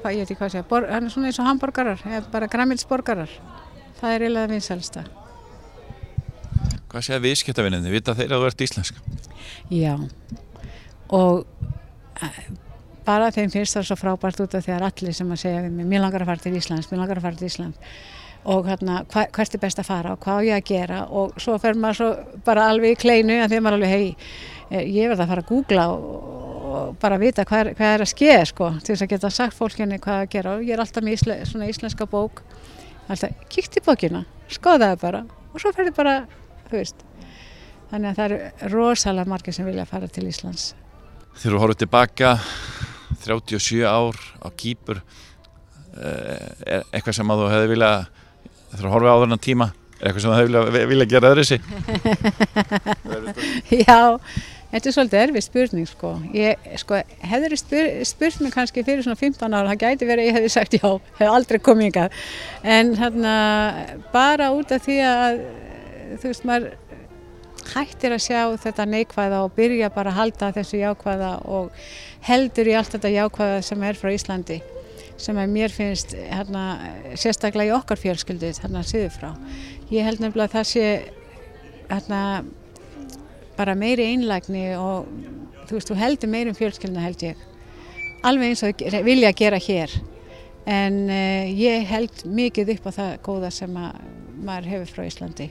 hvað 0.00 0.12
ég 0.12 0.22
veit 0.22 0.30
ekki 0.30 0.40
hvað 0.40 0.54
sé 0.54 0.64
hann 0.70 1.08
er 1.08 1.12
svona 1.12 1.30
eins 1.30 1.40
og 1.40 1.48
hamburgarar 1.48 2.04
bara 2.32 2.48
græmilsborgarar 2.52 3.32
það 4.00 4.12
er 4.12 4.26
eiginlega 4.26 4.52
vinsælsta 4.54 5.06
Hvað 6.86 7.02
séða 7.02 7.22
viðskiptavinninni? 7.24 7.90
Vita 7.92 8.14
þeir 8.16 8.32
að 8.32 8.42
þú 8.42 8.46
ert 8.48 8.62
íslensk? 8.64 9.00
Já, 9.74 9.94
og 11.12 11.42
eh, 12.22 12.38
bara 13.06 13.32
þeim 13.34 13.50
finnst 13.52 13.76
það 13.76 13.88
svo 13.88 13.96
frábært 14.00 14.42
út 14.44 14.54
af 14.56 14.64
því 14.66 14.76
að 14.76 14.86
allir 14.88 15.16
sem 15.16 15.32
að 15.34 15.42
segja 15.42 15.64
við 15.64 15.74
mig, 15.74 15.88
mér 15.90 16.04
langar 16.04 16.24
að 16.24 16.30
fara 16.32 16.44
til 16.44 16.54
Íslands, 16.58 16.88
mér 16.90 17.02
langar 17.02 17.20
að 17.20 17.26
fara 17.26 17.40
til 17.40 17.50
Íslands. 17.50 17.98
Og 18.46 18.68
hérna, 18.70 19.00
hva, 19.10 19.24
hvert 19.34 19.54
er 19.56 19.62
best 19.62 19.80
að 19.82 19.88
fara 19.88 20.12
og 20.14 20.20
hvað 20.22 20.38
á 20.38 20.46
ég 20.46 20.60
að 20.60 20.68
gera? 20.68 20.98
Og 21.10 21.34
svo 21.42 21.56
fer 21.58 21.78
maður 21.78 21.98
svo 21.98 22.40
bara 22.46 22.68
alveg 22.70 22.94
í 22.94 23.00
kleinu 23.02 23.40
að 23.42 23.52
því 23.52 23.60
maður 23.62 23.78
alveg, 23.80 23.94
hei, 23.94 24.28
eh, 24.70 24.84
ég 24.86 25.10
verði 25.10 25.24
að 25.24 25.32
fara 25.32 25.42
að 25.42 25.50
googla 25.50 25.86
og, 25.96 26.94
bara 27.02 27.18
vita 27.18 27.46
hvað, 27.48 27.72
hvað 27.78 27.94
er 27.96 28.04
að 28.04 28.12
skeið, 28.12 28.44
sko, 28.52 28.70
til 28.78 28.94
þess 28.94 29.06
að 29.06 29.12
geta 29.14 29.32
sagt 29.34 29.58
fólkinni 29.58 29.98
hvað 30.02 30.22
að 30.22 30.30
gera. 30.36 30.54
Og 30.54 30.66
ég 30.66 30.76
er 30.76 30.84
alltaf 30.84 31.02
með 31.02 31.18
ísle, 31.18 31.40
svona 31.50 31.70
íslenska 31.72 32.06
bók, 32.10 32.44
alltaf, 33.08 33.36
kíkt 33.52 33.78
í 33.78 33.84
bókina, 33.86 34.24
skoðaði 34.52 34.98
bara 35.02 35.22
og 35.52 35.62
svo 35.62 35.72
fer 35.74 35.90
ég 35.90 35.96
bara 35.96 36.16
þú 36.70 36.80
veist. 36.80 37.04
Þannig 37.90 38.10
að 38.10 38.18
það 38.18 38.26
eru 38.26 38.72
rosalega 38.74 39.30
margir 39.30 39.54
sem 39.54 39.68
vilja 39.68 39.86
fara 39.86 40.08
til 40.10 40.26
Íslands. 40.26 40.72
Þegar 41.36 41.54
þú 41.54 41.62
horfður 41.62 41.80
tilbaka 41.84 42.32
37 43.22 43.86
ár 43.86 44.18
á 44.42 44.48
Kýpur 44.58 45.00
eh, 45.00 46.48
er 46.66 46.86
eitthvað 46.90 47.18
sem 47.20 47.30
að 47.30 47.42
þú 47.42 47.50
hefði 47.52 47.72
vilja 47.74 47.90
þegar 48.72 48.86
þú 48.86 48.94
horfið 48.94 49.12
á 49.12 49.22
þennan 49.22 49.44
tíma 49.46 49.68
er 49.96 50.08
eitthvað 50.08 50.22
sem 50.24 50.32
þú 50.32 50.36
hefði 50.36 50.50
vilja, 50.50 50.88
vilja 50.90 51.08
gera 51.12 51.30
öðru 51.32 51.44
sig 51.46 51.60
Já, 53.86 53.98
þetta 54.72 54.90
er 54.90 54.96
svolítið 54.96 55.22
erfið 55.22 55.46
spurning 55.46 55.90
sko. 55.90 56.12
Ég 56.36 56.70
sko, 56.82 57.02
hefði 57.32 57.60
spur, 57.60 57.90
spurt 58.08 58.40
mig 58.44 58.54
kannski 58.54 58.84
fyrir 58.86 59.06
svona 59.06 59.20
15 59.20 59.54
ára, 59.56 59.72
það 59.72 59.82
gæti 59.84 60.08
verið 60.08 60.24
að 60.24 60.30
ég 60.30 60.38
hefði 60.40 60.54
sagt 60.56 60.78
já, 60.78 60.88
hef 61.20 61.30
aldrei 61.30 61.60
komið 61.68 61.92
ykkar. 61.92 62.24
En 62.76 62.94
hérna 62.98 63.36
bara 64.14 64.50
út 64.56 64.74
af 64.74 64.84
því 64.86 64.98
að 65.06 65.40
þú 66.16 66.32
veist 66.32 66.48
maður 66.48 66.74
hættir 67.74 68.14
að 68.14 68.22
sjá 68.22 68.40
þetta 68.62 68.86
neikvæða 68.88 69.42
og 69.44 69.54
byrja 69.56 69.90
bara 69.94 70.12
að 70.12 70.20
halda 70.20 70.52
þessu 70.54 70.80
jákvæða 70.80 71.32
og 71.50 71.86
heldur 72.26 72.70
í 72.70 72.76
allt 72.78 72.94
þetta 72.94 73.14
jákvæða 73.14 73.60
sem 73.66 73.86
er 73.86 73.98
frá 73.98 74.12
Íslandi 74.14 74.60
sem 75.20 75.38
að 75.40 75.52
mér 75.52 75.72
finnst 75.72 76.12
hérna, 76.14 76.64
sérstaklega 77.16 77.72
í 77.72 77.76
okkar 77.76 78.00
fjölskyldu 78.00 78.52
hérna 78.52 78.82
síður 78.84 79.14
frá. 79.14 79.30
Ég 79.88 80.04
held 80.04 80.20
nefnilega 80.20 80.50
að 80.50 80.56
það 80.58 80.66
sé 80.70 80.86
hérna, 81.88 82.20
bara 83.56 83.76
meiri 83.78 84.10
einlægni 84.12 84.68
og 84.78 85.06
þú 85.66 85.78
veist, 85.78 85.90
þú 85.90 85.98
heldur 86.00 86.32
meiri 86.32 86.52
um 86.52 86.58
fjölskylduna 86.58 87.06
held 87.06 87.24
ég. 87.26 87.40
Alveg 88.26 88.52
eins 88.52 88.64
og 88.66 88.84
vilja 89.06 89.32
að 89.32 89.40
gera 89.40 89.60
hér. 89.62 89.96
En 90.66 91.04
uh, 91.06 91.46
ég 91.54 91.86
held 91.86 92.24
mikið 92.26 92.74
upp 92.76 92.88
á 92.90 92.92
það 92.98 93.10
góða 93.26 93.50
sem 93.54 93.76
maður 93.76 94.70
hefur 94.72 94.94
frá 94.96 95.04
Íslandi. 95.06 95.50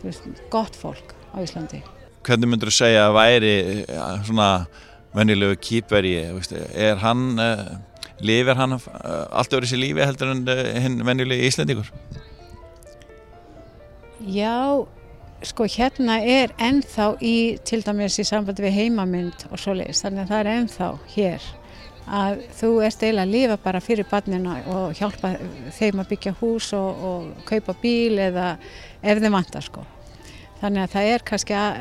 Þú 0.00 0.08
veist, 0.08 0.30
gott 0.50 0.78
fólk 0.78 1.14
á 1.30 1.38
Íslandi. 1.42 1.82
Hvernig 2.26 2.50
myndur 2.50 2.70
þú 2.70 2.78
segja 2.78 3.06
að 3.08 3.16
væri 3.18 3.54
ja, 3.86 4.08
svona 4.26 4.48
vennilegu 5.12 5.58
kýpveri, 5.60 6.14
er 6.72 7.00
hann, 7.02 7.24
uh, 7.42 7.72
lifir 8.22 8.58
hann 8.58 8.78
uh, 8.78 8.82
allt 9.30 9.54
öðru 9.54 9.68
sér 9.68 9.82
lífi 9.82 10.04
heldur 10.06 10.32
en 10.32 11.02
vennilegi 11.06 11.50
íslendingur? 11.50 11.90
Já, 14.22 14.86
sko 15.46 15.66
hérna 15.70 16.20
er 16.20 16.52
ennþá 16.62 17.08
í, 17.20 17.36
til 17.66 17.82
dæmis 17.84 18.20
í 18.22 18.26
sambandi 18.28 18.64
við 18.64 18.78
heimamynd 18.78 19.48
og 19.50 19.58
svo 19.60 19.74
leiðist, 19.76 20.06
þannig 20.06 20.24
að 20.24 20.32
það 20.32 20.40
er 20.40 20.52
ennþá 20.52 20.92
hér 21.16 21.50
að 22.06 22.42
þú 22.58 22.70
ert 22.82 23.02
eiginlega 23.02 23.24
að 23.24 23.32
lifa 23.32 23.56
bara 23.62 23.80
fyrir 23.82 24.06
barnina 24.10 24.56
og 24.70 24.94
hjálpa 24.98 25.36
þeim 25.76 26.02
að 26.02 26.08
byggja 26.12 26.34
hús 26.40 26.72
og, 26.76 27.04
og 27.08 27.44
kaupa 27.48 27.74
bíl 27.82 28.18
eða 28.18 28.56
ef 29.02 29.20
þeim 29.22 29.36
vantar 29.36 29.66
sko. 29.66 29.84
Þannig 30.62 30.84
að 30.84 30.92
það 30.92 31.08
er 31.10 31.24
kannski 31.26 31.54
að, 31.58 31.78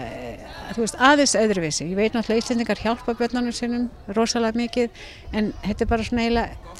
veist, 0.77 0.95
aðeins 0.97 1.35
öðruvísi. 1.37 1.85
Ég 1.91 1.97
veit 1.99 2.15
náttúrulega 2.15 2.41
Íslandingar 2.41 2.81
hjálpa 2.81 3.13
börnunum 3.17 3.53
sínum 3.53 3.89
rosalega 4.17 4.57
mikið 4.57 5.03
en 5.37 5.51
þetta 5.65 5.85
er 5.85 5.91
bara 5.91 6.07
svona 6.07 6.25
eiginlega, 6.25 6.77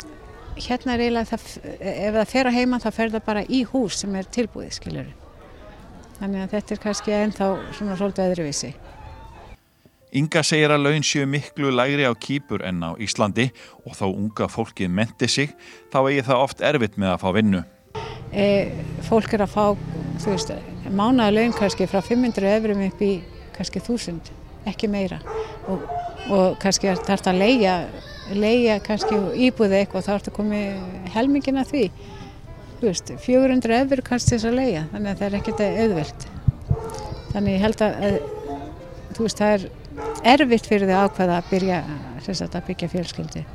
hérna 0.66 0.96
er 0.96 1.06
eiginlega 1.06 1.32
það, 1.34 1.50
ef 1.78 2.16
það 2.18 2.32
fer 2.34 2.50
að 2.50 2.58
heima 2.58 2.82
þá 2.82 2.90
fer 2.98 3.14
það 3.18 3.28
bara 3.30 3.46
í 3.46 3.64
hús 3.70 4.02
sem 4.02 4.18
er 4.18 4.32
tilbúið, 4.34 4.74
skiljur. 4.80 5.12
Þannig 6.22 6.44
að 6.44 6.52
þetta 6.54 6.74
er 6.76 6.80
kannski 6.84 7.14
ennþá 7.18 7.46
svona 7.74 7.96
svolítið 7.98 8.28
öðruvísi. 8.30 8.68
Inga 10.20 10.44
segir 10.46 10.70
að 10.76 10.84
laun 10.86 11.06
séu 11.08 11.26
miklu 11.26 11.72
lægri 11.74 12.06
á 12.06 12.14
kýpur 12.14 12.62
en 12.68 12.84
á 12.86 12.94
Íslandi 13.02 13.48
og 13.88 13.96
þá 13.98 14.04
unga 14.12 14.50
fólkið 14.52 14.92
menti 14.94 15.30
sig, 15.32 15.56
þá 15.90 15.98
eigi 16.04 16.26
það 16.28 16.44
oft 16.44 16.62
erfitt 16.68 17.00
með 17.02 17.14
að 17.16 17.24
fá 17.24 17.30
vinnu. 17.40 17.64
E, 18.36 18.46
fólk 19.08 19.34
er 19.34 19.46
að 19.48 19.56
fá, 19.56 19.66
þú 20.22 20.36
veist, 20.36 20.54
mánaða 20.92 21.34
laun 21.40 21.58
kannski 21.58 21.90
frá 21.90 22.04
500 22.06 22.54
eurum 22.54 22.86
upp 22.86 23.02
í 23.02 23.12
kannski 23.56 23.82
1000, 23.82 24.30
ekki 24.70 24.92
meira 24.92 25.18
og, 25.72 25.88
og 26.30 26.60
kannski 26.62 26.92
þarf 26.92 27.08
þetta 27.08 27.34
að 27.34 27.42
leia, 27.42 27.76
leia 28.38 28.78
kannski 28.86 29.18
íbúðið 29.48 29.80
eitthvað 29.80 30.06
þá 30.06 30.12
þarf 30.12 30.26
þetta 30.26 30.36
að 30.36 30.38
komi 30.38 30.62
helmingina 31.16 31.66
því 31.66 31.88
veist, 32.90 33.14
400 33.26 33.80
eur 33.82 34.04
kannski 34.06 34.36
þess 34.36 34.50
að 34.50 34.60
leia 34.60 34.86
þannig 34.92 35.12
að 35.12 35.22
það 35.22 35.28
er 35.28 35.40
ekkert 35.40 35.66
auðvelt 35.68 36.28
þannig 37.32 37.56
ég 37.56 37.66
held 37.66 37.84
að, 37.86 37.98
að 38.08 38.16
þú 39.16 39.26
veist, 39.28 39.42
það 39.42 39.56
er 39.56 39.68
erfitt 40.36 40.70
fyrir 40.70 40.90
því 40.90 41.02
ákveða 41.06 41.42
að 41.42 41.52
byrja 41.52 41.82
sagt, 42.28 42.56
að 42.56 42.68
byggja 42.70 42.92
fjölskyldi 42.96 43.46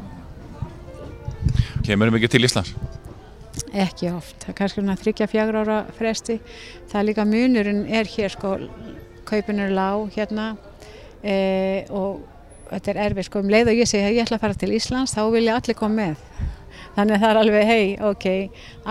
Kemur 1.87 2.09
þið 2.09 2.16
mikið 2.16 2.33
til 2.33 2.47
Íslands? 2.49 2.71
Ekki 3.76 4.09
oft, 4.11 4.40
það 4.42 4.49
er 4.50 4.56
kannski 4.59 4.80
svona 4.80 4.97
þryggja 4.99 5.26
fjagur 5.30 5.59
ára 5.61 5.76
fresti. 5.95 6.38
Það 6.90 6.99
er 6.99 7.06
líka 7.06 7.26
munurinn 7.28 7.85
er 7.87 8.09
hér 8.11 8.33
sko, 8.33 8.56
kaupin 9.28 9.62
er 9.62 9.75
lág 9.76 10.16
hérna 10.16 10.49
e, 11.23 11.85
og 11.95 12.25
þetta 12.73 12.92
er 12.92 13.00
erfið 13.04 13.28
sko 13.28 13.42
um 13.45 13.52
leið 13.52 13.71
og 13.71 13.80
ég 13.80 13.90
segi 13.90 14.09
að 14.09 14.16
ég 14.16 14.26
ætla 14.26 14.40
að 14.40 14.47
fara 14.47 14.59
til 14.59 14.73
Íslands 14.75 15.14
þá 15.14 15.23
vilja 15.35 15.59
allir 15.61 15.78
koma 15.78 16.00
með. 16.00 16.26
Þannig 16.96 17.16
að 17.16 17.22
það 17.22 17.30
er 17.30 17.40
alveg 17.42 17.68
hei, 17.68 17.86
ok, 18.10 18.26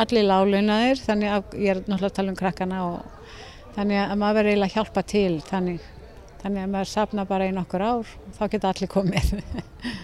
allir 0.03 0.27
láglaunaðir, 0.29 0.99
þannig 1.01 1.33
að 1.33 1.55
ég 1.57 1.71
er 1.73 1.79
náttúrulega 1.83 2.11
að 2.11 2.17
tala 2.19 2.33
um 2.33 2.39
krakkana 2.39 2.81
og 2.85 3.31
þannig 3.75 4.01
að 4.03 4.15
maður 4.21 4.37
verður 4.39 4.51
eiginlega 4.51 4.69
að 4.69 4.75
hjálpa 4.75 5.05
til 5.09 5.31
þannig, 5.49 5.87
þannig 6.43 6.61
að 6.67 6.75
maður 6.75 6.91
sapna 6.91 7.25
bara 7.29 7.49
í 7.49 7.55
nokkur 7.55 7.85
ár 7.85 8.05
og 8.05 8.37
þá 8.37 8.43
geta 8.53 8.71
allir 8.71 8.93
komið. 8.93 9.33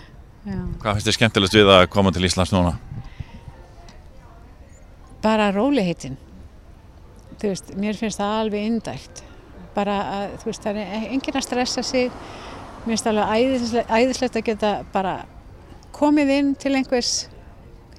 Hvað 0.81 0.95
finnst 0.95 1.11
þið 1.11 1.17
skemmtilegast 1.19 1.59
við 1.59 1.69
að 1.69 1.85
koma 1.93 2.13
til 2.15 2.25
Íslands 2.25 2.55
núna? 2.55 2.73
bara 5.21 5.51
róliheitin 5.53 6.17
þú 7.41 7.51
veist, 7.51 7.73
mér 7.77 7.97
finnst 7.97 8.21
það 8.21 8.37
alveg 8.39 8.69
indælt. 8.69 9.21
Bara 9.75 9.97
að, 10.13 10.33
þú 10.41 10.49
veist, 10.49 10.65
það 10.65 10.79
er 10.83 11.05
enginn 11.07 11.37
að 11.39 11.45
stressa 11.47 11.83
sig. 11.85 12.11
Mér 12.83 12.91
finnst 12.91 13.07
það 13.07 13.21
alveg 13.21 13.45
æðislegt, 13.45 13.93
æðislegt 13.97 14.37
að 14.37 14.47
geta 14.49 14.71
bara 14.93 15.15
komið 15.95 16.33
inn 16.35 16.51
til 16.59 16.75
einhvers 16.77 17.13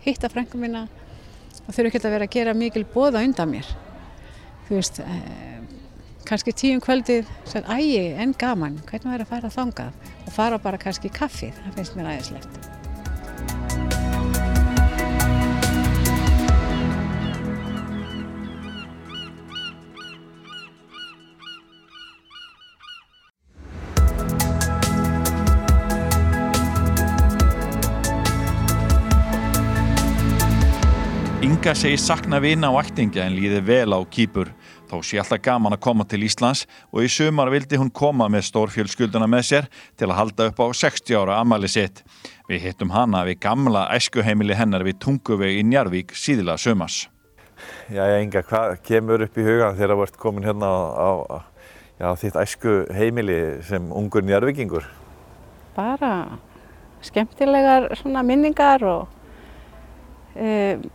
hitta 0.07 0.31
frengum 0.33 0.65
mína 0.65 0.87
og 1.63 1.71
þurfu 1.71 1.91
ekki 1.91 2.03
að 2.03 2.17
vera 2.17 2.29
að 2.29 2.35
gera 2.37 2.57
mikil 2.59 2.85
bóða 2.95 3.23
undan 3.27 3.53
mér. 3.53 3.69
Þú 4.67 4.79
veist 4.79 5.01
eh, 5.05 5.63
kannski 6.29 6.55
tíum 6.57 6.83
kvöldið 6.83 7.31
sér 7.51 7.69
ægi 7.77 8.05
en 8.25 8.35
gaman, 8.39 8.81
hvernig 8.89 9.17
er 9.17 9.25
að 9.27 9.33
fara 9.35 9.53
þangað? 9.53 10.13
Og 10.27 10.35
fara 10.35 10.61
bara 10.63 10.81
kannski 10.83 11.11
í 11.11 11.17
kaffið, 11.17 11.57
það 11.65 11.81
finnst 11.81 11.99
mér 11.99 12.15
æðislegt 12.17 12.62
Inga 31.63 31.77
segir 31.79 32.01
sakna 32.03 32.41
vina 32.43 32.73
á 32.75 32.83
ættingja 32.83 33.23
en 33.23 33.37
líði 33.39 33.61
vel 33.63 33.95
á 33.95 34.03
kýpur. 34.11 34.49
Þó 34.91 34.97
sé 35.07 35.21
alltaf 35.23 35.39
gaman 35.47 35.77
að 35.77 35.81
koma 35.85 36.03
til 36.11 36.19
Íslands 36.27 36.65
og 36.91 37.05
í 37.07 37.11
sumar 37.15 37.53
vildi 37.55 37.79
hún 37.79 37.93
koma 37.95 38.27
með 38.27 38.49
stórfjölskylduna 38.49 39.29
með 39.31 39.45
sér 39.47 39.69
til 39.95 40.09
að 40.09 40.17
halda 40.19 40.49
upp 40.51 40.59
á 40.59 40.67
60 40.75 41.15
ára 41.21 41.37
amali 41.39 41.69
sitt. 41.71 42.01
Við 42.51 42.65
hittum 42.65 42.91
hana 42.91 43.21
við 43.29 43.39
gamla 43.45 43.85
æskuheimili 43.95 44.57
hennar 44.59 44.83
við 44.83 44.99
Tunguveg 45.05 45.61
í 45.61 45.63
Njarvík 45.63 46.11
síðila 46.19 46.57
sumars. 46.59 47.05
Já, 47.87 48.03
Inga, 48.19 48.43
hvað 48.43 48.75
kemur 48.89 49.23
upp 49.23 49.39
í 49.39 49.45
hugan 49.47 49.79
þegar 49.79 49.95
þú 49.95 50.07
ert 50.09 50.19
komin 50.25 50.49
hérna 50.49 50.67
á, 50.67 50.83
á 50.99 51.11
já, 52.03 52.09
þitt 52.25 52.41
æskuheimili 52.43 53.39
sem 53.69 53.87
ungur 53.87 54.27
Njarvíkingur? 54.27 54.91
Bara 55.79 56.11
skemmtilegar 57.07 57.87
minningar 58.03 58.83
og 58.83 59.07
um, 60.35 60.91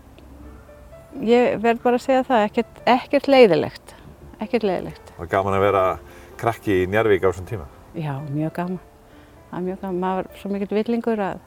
ég 1.28 1.58
verð 1.64 1.82
bara 1.84 2.00
að 2.00 2.06
segja 2.06 2.26
það, 2.28 2.46
ekkert, 2.50 2.80
ekkert 2.86 3.30
leiðilegt, 3.32 3.94
ekkert 4.44 4.68
leiðilegt. 4.68 5.12
Var 5.18 5.32
gaman 5.32 5.58
að 5.58 5.66
vera 5.68 5.84
krakki 6.38 6.82
í 6.84 6.88
Njarvík 6.92 7.26
á 7.26 7.30
þessum 7.30 7.50
tíma? 7.50 7.68
Já, 7.98 8.14
mjög 8.30 8.54
gaman. 8.58 8.80
Það 9.50 9.60
er 9.60 9.66
mjög 9.68 9.82
gaman, 9.84 10.02
maður 10.04 10.22
var 10.22 10.42
svo 10.42 10.52
mikill 10.54 10.78
villingur 10.78 11.24
að, 11.24 11.44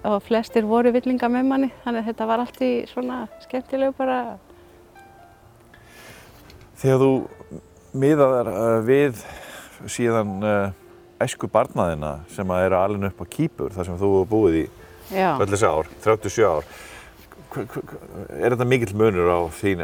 að 0.00 0.18
flestir 0.26 0.68
voru 0.68 0.92
villinga 0.94 1.30
með 1.32 1.50
manni, 1.50 1.70
þannig 1.84 2.04
að 2.04 2.10
þetta 2.12 2.30
var 2.30 2.44
allt 2.44 2.62
í 2.64 2.72
svona 2.92 3.20
skemmtilegu 3.44 3.96
bara. 3.98 4.20
Þegar 6.76 7.02
þú 7.02 7.12
miðaðar 7.96 8.50
uh, 8.52 8.80
við 8.86 9.22
síðan 9.92 10.34
uh, 10.44 10.74
æsku 11.22 11.48
barnaðina 11.52 12.18
sem 12.32 12.50
að 12.52 12.66
eru 12.66 12.78
alveg 12.80 13.08
upp 13.10 13.22
á 13.24 13.32
Kýpur, 13.36 13.72
þar 13.76 13.88
sem 13.88 14.00
þú 14.00 14.12
hefur 14.18 14.30
búið 14.32 14.58
í 14.60 14.66
öll 15.16 15.48
þessi 15.48 15.68
ár, 15.70 15.88
37 16.04 16.48
ár, 16.48 16.68
er 17.54 18.54
þetta 18.54 18.68
mikill 18.68 18.94
munur 18.98 19.30
á 19.32 19.40
þín, 19.54 19.82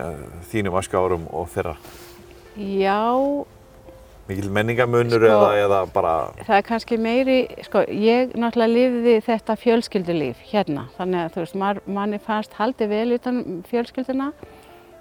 þínum 0.50 0.78
aska 0.80 1.00
árum 1.00 1.26
og 1.30 1.50
þeirra? 1.52 1.76
Já. 2.56 3.00
Mikill 4.28 4.50
menningamunur 4.54 5.18
sko, 5.18 5.28
eða, 5.28 5.46
eða 5.64 5.78
bara? 5.92 6.14
Það 6.46 6.56
er 6.56 6.66
kannski 6.66 6.98
meiri, 7.00 7.38
sko, 7.66 7.82
ég 7.90 8.34
náttúrulega 8.38 8.72
lifiði 8.72 9.14
þetta 9.26 9.56
fjölskyldulíf 9.58 10.42
hérna, 10.52 10.86
þannig 10.98 11.24
að 11.24 11.32
þú 11.34 11.42
veist, 11.42 11.56
man, 11.62 11.80
manni 11.86 12.20
fannst 12.22 12.54
haldið 12.58 12.92
vel 12.92 13.16
utan 13.16 13.40
fjölskylduna, 13.70 14.28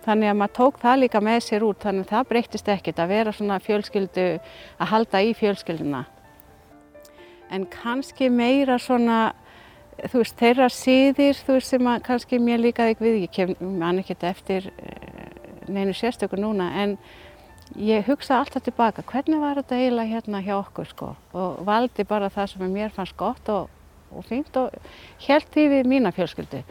þannig 0.07 0.31
að 0.31 0.39
maður 0.39 0.55
tók 0.57 0.81
það 0.81 1.03
líka 1.03 1.21
með 1.21 1.39
sér 1.45 1.67
út, 1.67 1.83
þannig 1.83 2.07
að 2.07 2.15
það 2.15 2.31
breyttist 2.31 2.73
ekkert 2.73 3.03
að 3.03 3.13
vera 3.13 3.35
svona 3.37 3.59
fjölskyldu, 3.61 4.25
að 4.81 4.91
halda 4.95 5.21
í 5.21 5.35
fjölskylduna. 5.37 6.03
en 7.51 7.65
kannski 7.67 8.29
meira 8.31 8.77
svona, 8.79 9.33
þú 10.09 10.21
veist, 10.21 10.37
þeirra 10.39 10.67
síðir, 10.73 11.39
þú 11.45 11.57
veist, 11.57 11.71
sem 11.73 11.89
að 11.91 12.05
kannski 12.07 12.39
mér 12.41 12.61
líkaði 12.61 12.95
ekki 12.95 13.05
við, 13.05 13.17
ég 13.25 13.33
kem 13.35 13.51
mann 13.79 14.01
ekkert 14.01 14.25
eftir 14.31 14.69
eh, 14.71 15.33
neinu 15.71 15.93
sérstökur 15.95 16.41
núna, 16.41 16.69
en 16.81 16.95
ég 17.79 18.07
hugsa 18.09 18.39
alltaf 18.39 18.65
tilbaka, 18.65 19.05
hvernig 19.07 19.41
var 19.41 19.61
þetta 19.61 19.79
eiginlega 19.79 20.15
hérna 20.15 20.41
hjá 20.45 20.55
okkur, 20.57 20.89
sko, 20.91 21.11
og 21.37 21.59
valdi 21.67 22.05
bara 22.07 22.31
það 22.33 22.53
sem 22.53 22.71
mér 22.73 22.95
fannst 22.95 23.17
gott 23.19 23.51
og, 23.53 23.69
og 24.11 24.25
fínt 24.27 24.57
og 24.59 24.73
held 25.27 25.51
því 25.53 25.67
við 25.75 25.91
mína 25.91 26.13
fjölskyldu. 26.15 26.63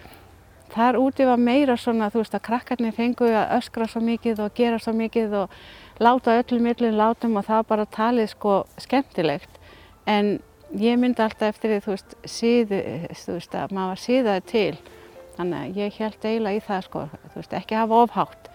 Þar 0.71 1.01
úti 1.01 1.25
var 1.27 1.41
meira 1.41 1.75
svona, 1.81 2.13
þú 2.13 2.21
veist, 2.23 2.35
að 2.37 2.45
krakkarnir 2.47 2.95
fengu 2.95 3.27
að 3.27 3.57
öskra 3.57 3.89
svo 3.91 4.03
mikið 4.07 4.45
og 4.45 4.53
gera 4.55 4.79
svo 4.79 4.95
mikið 4.95 5.35
og 5.41 5.57
láta 6.01 6.37
öllum 6.39 6.69
millin 6.69 6.99
látum 6.99 7.35
og 7.37 7.49
það 7.49 7.59
var 7.63 7.67
bara 7.73 7.89
talið 7.97 8.31
sko 8.33 8.53
skemmtilegt 8.79 9.59
en 10.07 10.39
ég 10.79 10.99
myndi 11.01 11.23
alltaf 11.25 11.55
eftir 11.55 11.75
því 11.75 11.81
þú 11.85 11.95
veist, 11.95 12.17
síðu, 12.29 12.81
þú 13.25 13.37
veist 13.37 13.55
að 13.59 13.75
maður 13.77 13.93
var 13.93 14.03
síðaði 14.05 14.45
til. 14.51 14.81
Þannig 15.39 15.61
að 15.61 15.81
ég 15.81 15.99
held 16.01 16.27
eiginlega 16.27 16.59
í 16.59 16.65
það 16.67 16.85
sko, 16.87 17.05
þú 17.11 17.41
veist, 17.41 17.57
ekki 17.61 17.79
hafa 17.79 18.03
ofhátt 18.05 18.51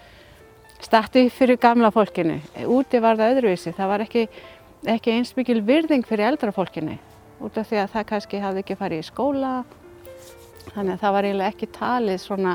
startið 0.83 1.31
fyrir 1.33 1.59
gamla 1.61 1.89
fólkinu. 1.93 2.37
Úti 2.69 3.01
var 3.01 3.17
það 3.19 3.35
öðruvísi, 3.35 3.73
það 3.75 3.91
var 3.91 4.03
ekki, 4.05 4.25
ekki 4.95 5.13
eins 5.15 5.33
mikil 5.37 5.61
virðing 5.65 6.05
fyrir 6.07 6.29
eldra 6.29 6.53
fólkinu 6.55 6.97
út 7.43 7.57
af 7.59 7.67
því 7.67 7.81
að 7.81 7.91
það 7.93 8.07
kannski 8.11 8.41
hafði 8.41 8.63
ekki 8.63 8.77
farið 8.79 9.01
í 9.01 9.07
skóla. 9.09 9.53
Þannig 10.71 10.93
að 10.95 11.01
það 11.01 11.15
var 11.15 11.27
eiginlega 11.27 11.53
ekki 11.53 11.71
talið 11.75 12.21
svona 12.23 12.53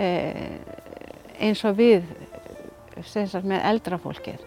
eh, 0.00 0.58
eins 1.44 1.64
og 1.66 1.76
við 1.78 2.06
sagt, 3.06 3.44
með 3.44 3.64
eldra 3.72 3.98
fólkið. 4.02 4.46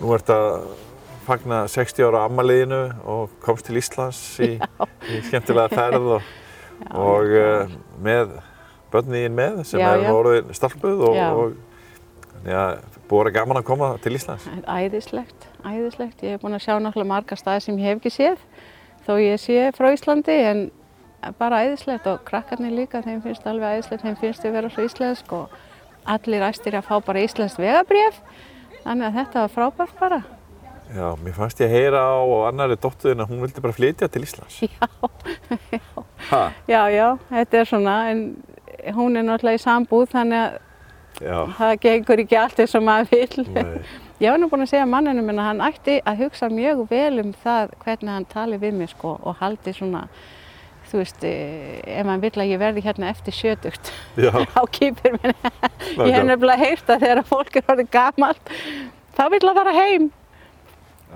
Nú 0.00 0.14
ert 0.16 0.32
að 0.32 0.70
fagna 1.26 1.64
60 1.70 2.06
ára 2.08 2.24
ammaliðinu 2.28 2.80
og 3.08 3.34
komst 3.44 3.68
til 3.68 3.78
Íslands 3.80 4.20
í, 4.42 4.54
í 4.58 5.20
skemmtilega 5.28 5.70
ferð 5.72 6.08
og, 6.18 6.30
og 6.90 7.34
uh, 7.38 7.76
með 8.02 8.36
börniðin 8.92 9.36
með 9.36 9.62
sem 9.68 9.80
já, 9.80 9.88
er 9.94 10.06
voruð 10.08 10.52
stalpuð 10.56 11.06
og, 11.08 11.20
og 11.22 12.48
ja, 12.48 12.66
búið 13.08 13.30
að 13.30 13.36
gaman 13.38 13.62
að 13.62 13.66
koma 13.70 13.94
til 14.02 14.14
Íslands. 14.18 14.46
Æðislegt, 14.66 15.48
æðislegt. 15.64 16.22
Ég 16.24 16.36
hef 16.36 16.44
búin 16.44 16.58
að 16.58 16.66
sjá 16.66 16.76
náttúrulega 16.76 17.12
marga 17.14 17.38
staði 17.38 17.66
sem 17.66 17.80
ég 17.80 17.90
hef 17.90 18.02
ekki 18.02 18.14
séð 18.18 18.46
þó 19.06 19.16
ég 19.22 19.40
sé 19.42 19.58
frá 19.76 19.90
Íslandi 19.94 20.38
en 20.50 20.62
bara 21.38 21.62
æðislegt 21.66 22.06
og 22.10 22.22
krakkarnir 22.26 22.74
líka, 22.74 23.02
þeim 23.04 23.22
finnst 23.22 23.46
alveg 23.46 23.78
æðislegt, 23.78 24.02
þeim 24.02 24.18
finnst 24.20 24.42
þau 24.42 24.54
vera 24.56 24.70
svo 24.72 24.86
íslensk 24.86 25.34
og 25.36 25.58
allir 26.10 26.44
æstir 26.48 26.76
að 26.78 26.88
fá 26.88 26.96
bara 27.06 27.22
Íslands 27.22 27.58
vegabrjöf 27.60 28.18
þannig 28.82 29.08
að 29.08 29.18
þetta 29.20 29.44
var 29.44 29.52
frábært 29.56 30.00
bara. 30.00 30.22
Já, 30.92 31.06
mér 31.24 31.36
fannst 31.36 31.60
ég 31.62 31.70
að 31.70 31.76
heyra 31.78 32.00
á 32.04 32.20
annari 32.50 32.76
dóttuðin 32.76 33.24
að 33.24 33.30
hún 33.32 33.40
vildi 33.46 33.62
bara 33.64 33.76
flytja 33.76 34.08
til 34.12 34.24
Íslands. 34.26 34.58
Já, 34.60 34.88
já, 36.28 36.42
já, 36.68 36.82
já, 36.92 37.06
þetta 37.30 37.58
er 37.58 37.70
svona, 37.70 37.94
en 38.12 38.20
hún 38.96 39.16
er 39.16 39.24
náttúrulega 39.26 39.60
í 39.60 39.62
sambúð 39.62 40.10
þannig 40.12 40.42
að 40.42 41.24
já. 41.24 41.38
það 41.58 41.72
gengur 41.86 42.22
ekki 42.24 42.38
allt 42.42 42.62
eins 42.62 42.76
og 42.76 42.84
maður 42.86 43.12
vil. 43.16 43.48
Ég 44.22 44.30
var 44.30 44.38
nú 44.38 44.46
búin 44.52 44.62
að 44.62 44.70
segja 44.74 44.86
manninu 44.86 45.24
minna 45.24 45.42
að 45.42 45.50
hann 45.50 45.64
ætti 45.66 45.96
að 46.06 46.20
hugsa 46.26 46.52
mjög 46.52 46.84
vel 46.92 47.24
um 47.24 47.32
það 47.42 47.74
hvernig 47.82 48.12
hann 48.12 48.28
tali 48.30 48.60
við 48.62 48.78
mig 48.78 48.92
sko 48.92 49.16
og 49.18 49.40
haldi 49.40 49.74
svona 49.74 50.04
þú 50.92 51.00
veist, 51.00 51.24
eh, 51.24 51.80
ef 51.88 52.06
maður 52.06 52.24
vil 52.26 52.42
að 52.44 52.50
ég 52.52 52.60
verði 52.60 52.84
hérna 52.84 53.10
eftir 53.10 53.34
sjötugt 53.34 53.90
á 54.58 54.62
kýpur 54.76 55.16
minni. 55.16 55.52
ég 56.04 56.12
hef 56.12 56.26
nefnilega 56.28 56.60
heyrt 56.60 56.92
að 56.92 57.06
þegar 57.06 57.22
fólk 57.30 57.56
er 57.56 57.70
orðið 57.72 57.90
gamalt, 57.96 58.52
þá 59.16 59.24
vil 59.32 59.42
að 59.48 59.58
fara 59.60 59.74
heim. 59.78 60.10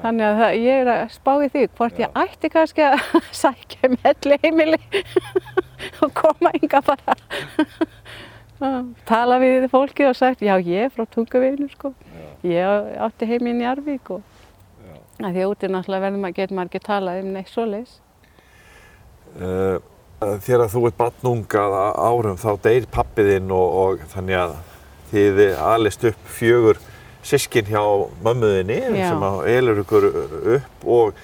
Þannig 0.02 0.26
að 0.26 0.38
það, 0.40 0.54
ég 0.60 0.80
er 0.82 0.90
að 0.92 1.02
spá 1.14 1.32
í 1.40 1.48
því 1.52 1.64
hvort 1.78 1.96
Já. 1.98 2.04
ég 2.04 2.18
ætti 2.22 2.50
kannski 2.52 2.84
að 2.84 3.04
sækja 3.42 3.90
um 3.90 3.96
helli 4.04 4.38
heimili 4.44 5.02
og 6.04 6.14
koma 6.16 6.52
ynga 6.58 6.82
bara. 6.86 7.16
Tala 9.08 9.36
við 9.42 9.66
fólki 9.72 10.06
og 10.08 10.16
sagt, 10.16 10.44
já 10.44 10.54
ég 10.56 10.86
er 10.86 10.92
frá 10.92 11.04
Tungaveginu 11.12 11.68
sko, 11.72 11.92
Já. 12.42 12.52
ég 12.52 12.94
átti 13.04 13.28
heim 13.28 13.50
í 13.50 13.58
Njarvík 13.58 14.14
og 14.16 14.24
því 15.20 15.42
að 15.42 15.50
úti 15.50 15.68
náttúrulega 15.72 16.32
getur 16.36 16.56
maður 16.56 16.70
ekki 16.70 16.84
talað 16.84 17.20
um 17.22 17.34
neitt 17.34 17.52
svo 17.52 17.66
leiðis. 17.68 17.98
Uh, 19.36 19.76
þegar 20.20 20.70
þú 20.72 20.86
ert 20.88 20.98
barnungað 21.00 21.76
árum 22.00 22.40
þá 22.40 22.50
deyr 22.64 22.88
pappiðinn 22.92 23.52
og, 23.52 23.76
og 23.82 24.04
þannig 24.12 24.40
að 24.40 24.54
þið 25.10 25.40
alist 25.60 26.04
upp 26.08 26.30
fjögur 26.38 26.80
sískin 27.26 27.68
hjá 27.70 27.82
mömmuðinni 28.24 28.78
sem 28.94 29.26
elur 29.52 29.82
ykkur 29.82 30.06
upp 30.56 30.86
og 30.96 31.20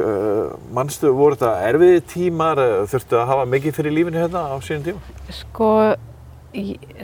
uh, 0.00 0.54
mannstu 0.74 1.12
voru 1.14 1.38
þetta 1.38 1.70
erfiði 1.70 2.02
tímar, 2.14 2.62
þurftu 2.90 3.20
að 3.20 3.30
hafa 3.32 3.48
mikið 3.54 3.78
fyrir 3.78 3.96
lífinu 3.98 4.22
hérna 4.24 4.46
á 4.50 4.56
sínum 4.64 4.84
tíma? 4.88 5.16
Sko, 5.40 5.70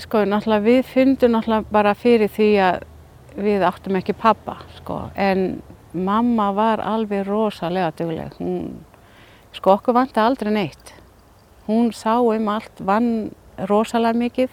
sko 0.05 0.25
náttúrulega 0.27 0.67
við 0.69 0.85
fundum 0.91 1.37
náttúrulega 1.37 1.75
bara 1.79 1.97
fyrir 1.99 2.33
því 2.35 2.53
að 2.67 2.87
við 3.41 3.65
áttum 3.65 3.99
ekki 4.01 4.19
pappa 4.19 4.59
sko 4.81 5.05
en 5.15 5.61
mamma 5.95 6.51
var 6.55 6.83
alveg 6.83 7.25
rosalega 7.27 7.95
dugleg, 7.99 8.35
hún 8.39 8.81
Sko 9.57 9.75
okkur 9.75 9.97
vandi 9.97 10.21
aldrei 10.23 10.53
neitt. 10.55 10.93
Hún 11.67 11.91
sá 11.95 12.21
um 12.23 12.51
allt, 12.53 12.83
vann 12.87 13.31
rosalega 13.71 14.19
mikið. 14.19 14.53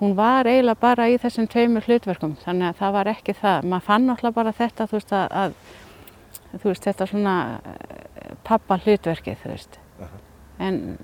Hún 0.00 0.16
var 0.16 0.48
eiginlega 0.48 0.80
bara 0.80 1.08
í 1.08 1.16
þessum 1.20 1.48
tveimur 1.48 1.86
hlutverkum 1.88 2.36
þannig 2.42 2.68
að 2.68 2.80
það 2.82 2.96
var 2.98 3.10
ekki 3.14 3.34
það. 3.38 3.68
Maður 3.72 3.86
fann 3.86 4.10
alltaf 4.12 4.34
bara 4.36 4.52
þetta, 4.56 4.86
þú 4.90 4.98
veist, 4.98 5.14
að, 5.16 5.26
að 5.42 6.60
þú 6.60 6.68
veist, 6.68 6.88
þetta 6.88 7.08
svona 7.12 7.36
eh, 7.56 8.34
pappa 8.44 8.78
hlutverkið, 8.84 9.38
þú 9.42 9.52
veist. 9.54 9.78
Uh 9.96 10.04
-huh. 10.04 10.20
En 10.58 10.98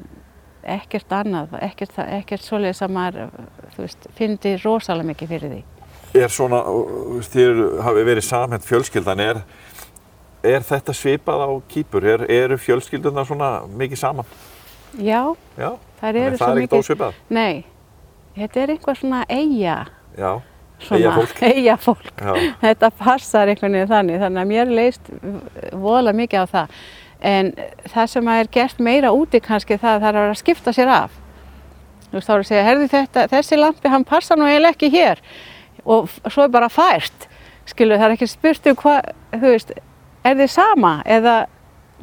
ekkert 0.62 1.12
annað, 1.12 1.56
ekkert, 1.60 1.98
ekkert 1.98 2.42
svoleiðis 2.42 2.82
að 2.82 2.90
maður, 2.90 3.30
þú 3.76 3.82
veist, 3.82 4.06
fyndi 4.14 4.56
rosalega 4.64 5.06
mikið 5.06 5.28
fyrir 5.28 5.50
því. 5.50 5.64
Er 6.14 6.28
svona, 6.28 6.62
þér 7.32 7.82
hafi 7.82 8.04
verið 8.04 8.24
samhend 8.24 8.62
fjölskyldan, 8.62 9.20
er 9.20 9.42
Er 10.42 10.64
þetta 10.66 10.90
svipað 10.94 11.44
á 11.46 11.50
kýpur? 11.70 12.02
Er, 12.02 12.24
eru 12.26 12.56
fjölskyldunar 12.58 13.26
svona 13.28 13.50
mikið 13.78 14.00
saman? 14.00 14.30
Já, 14.98 15.36
Já. 15.56 15.78
það 16.00 16.18
eru 16.18 16.18
svo 16.18 16.18
mikið. 16.18 16.38
Það 16.38 16.50
er 16.50 16.62
ekkert 16.62 16.78
ósvipað? 16.78 17.20
Nei, 17.30 17.64
þetta 18.36 18.62
er 18.62 18.72
einhvað 18.74 18.98
svona 19.00 19.22
eiga. 19.28 19.76
Já, 20.18 20.32
eiga 20.90 21.14
fólk. 21.16 21.42
Eiga 21.46 21.76
fólk. 21.80 22.12
Þetta 22.62 22.90
passar 22.98 23.52
einhvern 23.52 23.78
veginn 23.78 23.90
þannig, 23.92 24.20
þannig 24.22 24.42
að 24.42 24.52
mér 24.52 24.76
leist 24.80 25.10
vola 25.84 26.14
mikið 26.16 26.44
á 26.44 26.46
það. 26.56 26.76
En 27.22 27.52
það 27.92 28.06
sem 28.10 28.30
er 28.34 28.48
gert 28.50 28.80
meira 28.82 29.12
úti 29.14 29.40
kannski 29.42 29.78
það, 29.78 30.00
það 30.02 30.08
er 30.10 30.20
að 30.22 30.32
að 30.32 30.40
skipta 30.40 30.74
sér 30.74 30.90
af. 30.90 31.18
Þú 32.08 32.18
veist, 32.18 32.26
þá 32.28 32.32
er 32.34 32.42
að 32.42 32.48
segja, 32.48 32.64
herðu 32.66 32.88
þetta, 32.92 33.26
þessi 33.30 33.58
lampi, 33.60 33.88
hann 33.88 34.04
passar 34.08 34.40
nú 34.40 34.48
eiginlega 34.48 34.74
ekki 34.74 34.90
hér. 34.92 35.22
Og 35.86 36.10
svo 36.26 36.44
er 36.44 36.50
bara 36.52 36.68
fært. 36.72 37.28
Skilu, 37.70 37.94
það 37.94 38.08
er 38.08 38.16
ekki 38.16 38.28
spurt 38.28 38.66
um 38.68 38.76
hvað, 38.82 39.12
þú 39.36 39.52
veist, 39.54 39.70
er 40.26 40.36
þið 40.40 40.50
sama 40.50 40.96
eða 41.06 41.36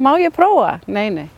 má 0.00 0.14
ég 0.20 0.32
prófa? 0.34 0.78
Nei, 0.88 1.10
nei. 1.12 1.28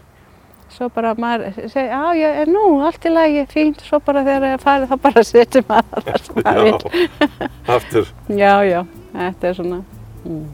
Svo 0.72 0.88
bara 0.92 1.12
maður 1.20 1.52
segir, 1.68 1.90
já, 1.90 2.00
ég 2.16 2.38
er 2.42 2.48
nú, 2.48 2.62
allt 2.87 3.04
í 3.04 3.12
lagi, 3.12 3.42
fínt, 3.50 3.82
svo 3.85 3.98
bara 4.04 4.22
þegar 4.24 4.44
það 4.46 4.54
er 4.54 4.62
farið 4.62 4.92
þá 4.92 4.96
bara 5.02 5.24
setjum 5.32 5.66
maður 5.68 6.04
það 6.06 6.26
sem 6.26 6.38
maður 6.38 6.68
vil. 6.68 7.06
Já, 7.28 7.50
aftur. 7.76 8.12
Já, 8.32 8.52
já, 8.68 8.78
þetta 9.12 9.50
er 9.50 9.58
svona. 9.58 9.80
Mm. 10.22 10.46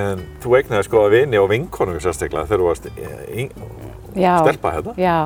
En 0.00 0.22
þú 0.40 0.56
eignaði 0.56 0.86
sko 0.86 1.02
að 1.02 1.16
vini 1.16 1.40
og 1.40 1.48
vinkonum 1.50 1.98
sérstaklega 2.00 2.46
þegar 2.46 2.62
þú 2.62 2.68
varst 2.70 2.88
stelpa 4.14 4.72
hérna. 4.76 4.94
Já, 5.00 5.18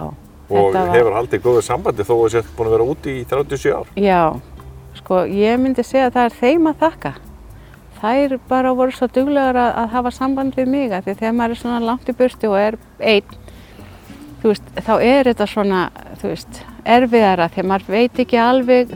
og 0.49 0.75
var... 0.75 0.91
hefur 0.97 1.19
haldið 1.19 1.45
góðu 1.45 1.63
sambandi 1.67 2.09
þó 2.09 2.15
að 2.17 2.25
þú 2.25 2.33
sért 2.35 2.51
búin 2.57 2.71
að 2.71 2.77
vera 2.79 2.89
úti 2.95 3.15
í 3.21 3.23
37 3.29 3.77
ár. 3.77 3.95
Já, 4.01 4.23
sko 4.99 5.23
ég 5.31 5.63
myndi 5.63 5.85
segja 5.87 6.09
að 6.09 6.19
það 6.19 6.29
er 6.31 6.37
þeim 6.41 6.73
að 6.73 6.83
þakka 6.83 7.15
þær 8.05 8.37
bara 8.49 8.75
voru 8.77 8.93
svo 8.95 9.09
duglegar 9.13 9.57
að, 9.57 9.71
að 9.81 9.95
hafa 9.95 10.13
samband 10.13 10.59
við 10.59 10.71
mig 10.73 10.93
því 10.93 11.15
þegar 11.15 11.37
maður 11.39 11.55
er 11.55 11.61
svona 11.63 11.81
langt 11.85 12.11
í 12.11 12.17
burti 12.19 12.51
og 12.51 12.59
er 12.61 12.77
einn 13.01 13.44
veist, 14.45 14.67
þá 14.87 14.95
er 15.01 15.31
þetta 15.31 15.47
svona 15.51 15.81
veist, 16.23 16.61
erfiðara 16.85 17.49
því 17.53 17.63
að 17.63 17.71
maður 17.71 17.95
veit 17.95 18.21
ekki 18.25 18.41
alveg 18.41 18.95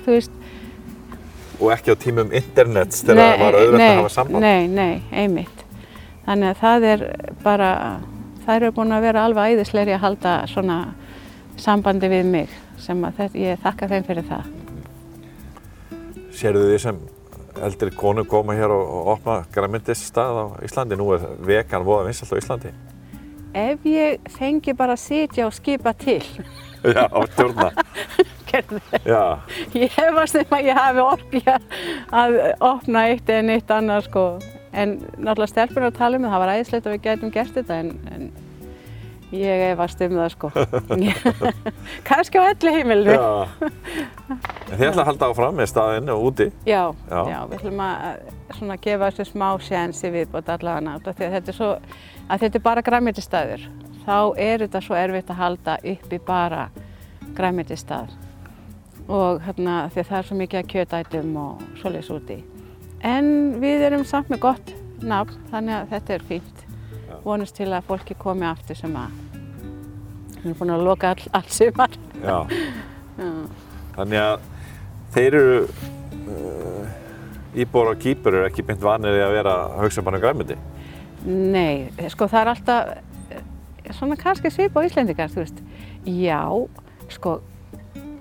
og 1.59 1.73
ekki 1.75 1.95
á 1.95 1.97
tímum 1.99 2.31
internets 2.37 3.03
þegar 3.03 3.33
það 3.33 3.43
var 3.43 3.59
auðvitað 3.59 3.89
að 3.89 3.99
hafa 4.03 4.15
samband 4.15 4.45
Nei, 4.45 4.69
nei, 4.69 5.03
einmitt 5.11 5.65
þannig 6.29 6.53
að 6.53 6.63
það 6.63 6.89
er 6.93 7.05
bara 7.43 7.73
þær 8.47 8.57
eru 8.61 8.73
búin 8.79 8.97
að 8.97 9.05
vera 9.09 9.27
alveg 9.27 9.55
æðisleiri 9.57 9.97
að 9.97 10.05
halda 10.07 10.39
svona 10.53 10.79
sambandi 11.59 12.11
við 12.13 12.33
mig 12.33 12.57
sem 12.79 13.05
að 13.05 13.23
þetta, 13.23 13.45
ég 13.45 13.63
þakka 13.65 13.93
þeim 13.93 14.09
fyrir 14.09 14.29
það 14.29 14.55
Serðu 16.39 16.69
þið 16.71 16.83
sem 16.85 16.99
eldri 17.67 17.91
konu 17.91 18.25
koma 18.29 18.55
hér 18.55 18.71
og, 18.71 18.85
og 18.99 19.09
opna 19.17 19.39
græmyndisstað 19.55 20.39
á 20.39 20.47
Íslandi. 20.63 20.99
Nú 20.99 21.11
er 21.17 21.25
vegan 21.43 21.87
voða 21.87 22.07
vinsalt 22.07 22.35
á 22.35 22.41
Íslandi. 22.41 22.71
Ef 23.57 23.85
ég 23.89 24.19
fengi 24.37 24.75
bara 24.77 24.97
að 24.97 25.05
sitja 25.05 25.47
og 25.49 25.55
skipa 25.57 25.95
til. 25.97 26.23
Já, 26.85 27.09
á. 27.09 27.21
Gerðu 28.49 28.81
það. 28.89 29.55
Ég 29.77 29.93
hefast 29.93 30.39
um 30.41 30.53
að 30.57 30.69
ég 30.71 30.79
hafi 30.79 31.03
orðið 31.05 31.49
að 32.17 32.37
opna 32.65 33.07
eitt 33.11 33.29
en 33.35 33.51
eitt 33.53 33.73
annað 33.75 34.07
sko. 34.09 34.27
en 34.73 34.99
náttúrulega 35.17 35.51
stelpunar 35.51 35.91
að 35.91 35.97
tala 35.99 36.17
um 36.17 36.25
það, 36.25 36.33
það 36.33 36.43
var 36.43 36.53
æðislegt 36.55 36.87
að 36.87 36.93
við 36.93 37.03
gætum 37.07 37.31
gert 37.35 37.55
þetta 37.57 37.77
en, 37.83 37.91
en 38.13 38.27
ég 39.33 39.63
efast 39.73 40.01
um 40.05 40.17
það 40.17 40.31
sko. 40.33 40.51
Kannski 42.09 42.41
á 42.41 42.45
öllu 42.47 42.73
heimilinu. 42.73 43.17
En 44.29 44.77
þið 44.77 44.87
ætla 44.91 45.03
að 45.03 45.09
halda 45.11 45.31
áfram 45.33 45.59
með 45.59 45.71
staðinu 45.73 46.15
og 46.15 46.29
úti? 46.31 46.49
Já, 46.69 46.83
já, 47.11 47.21
já 47.33 47.39
við 47.51 47.59
ætlum 47.59 47.83
að 47.85 48.23
svona 48.59 48.79
gefa 48.85 49.11
þessu 49.11 49.29
smá 49.33 49.49
sénsi 49.65 50.13
viðbót 50.15 50.49
allavega 50.53 50.85
nátt 50.87 51.11
því 51.11 51.29
að 51.29 51.37
þetta 51.37 51.53
er 51.53 51.59
svo, 51.59 51.73
að 52.29 52.45
þetta 52.45 52.59
er 52.59 52.65
bara 52.65 52.85
græmitistæður. 52.85 53.67
Þá 54.05 54.19
er 54.41 54.65
þetta 54.65 54.83
svo 54.85 54.97
erfitt 54.97 55.31
að 55.33 55.41
halda 55.43 55.77
uppi 55.93 56.21
bara 56.25 56.69
græmitistæður 57.37 58.17
og 59.09 59.41
hérna 59.41 59.87
því 59.89 60.03
að 60.03 60.09
það 60.11 60.19
er 60.19 60.27
svo 60.29 60.37
mikið 60.37 60.61
að 60.61 60.71
kjötætum 60.73 61.37
og 61.41 61.63
svoleiðs 61.81 62.11
úti. 62.13 62.39
En 63.09 63.31
við 63.63 63.85
erum 63.89 64.05
samt 64.09 64.29
með 64.33 64.43
gott 64.43 64.73
nafn 65.01 65.39
þannig 65.53 65.77
að 65.79 65.95
þetta 65.95 66.15
er 66.15 66.27
fínt. 66.29 66.65
Vonast 67.25 67.57
til 67.57 67.71
að 67.73 67.87
fólki 67.89 68.17
komi 68.19 68.47
aftur 68.49 68.77
sem 68.79 68.95
að 68.99 69.17
við 70.39 70.51
erum 70.51 70.59
búin 70.61 70.75
að 70.75 70.85
loka 70.87 71.13
all, 71.15 71.31
all 71.41 71.49
sumar. 71.53 71.97
Já. 72.21 72.39
Já. 73.19 73.31
Þannig 73.97 74.23
að 74.23 74.45
þeir 75.15 75.37
eru 75.41 75.55
uh, 75.65 76.91
íbúar 77.59 77.91
á 77.91 77.95
kýpur 77.99 78.37
eru 78.37 78.47
ekki 78.47 78.67
beint 78.67 78.85
vanir 78.85 79.17
í 79.19 79.25
að 79.25 79.39
vera 79.41 79.55
hugsa 79.81 80.05
bara 80.07 80.21
um 80.21 80.23
græmiti? 80.23 80.59
Nei, 81.27 81.89
sko 82.13 82.29
það 82.31 82.41
er 82.41 82.51
alltaf 82.53 82.91
eh, 83.35 83.43
svona 83.97 84.19
kannski 84.21 84.51
svipa 84.55 84.83
á 84.83 84.87
Íslendingar, 84.87 85.33
þú 85.33 85.43
veist. 85.43 85.63
Já, 86.07 86.43
sko 87.11 87.39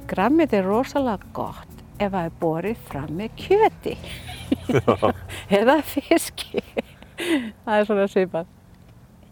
græmiti 0.07 0.57
er 0.57 0.65
rosalega 0.65 1.31
gott 1.36 1.73
ef 1.99 2.12
það 2.13 2.27
er 2.27 2.36
borið 2.41 2.83
fram 2.88 3.15
með 3.17 3.33
kjöti 3.41 3.95
eða 5.60 5.79
fiski. 5.86 6.62
það 7.65 7.73
er 7.73 7.89
svona 7.89 8.07
svipað. 8.12 8.53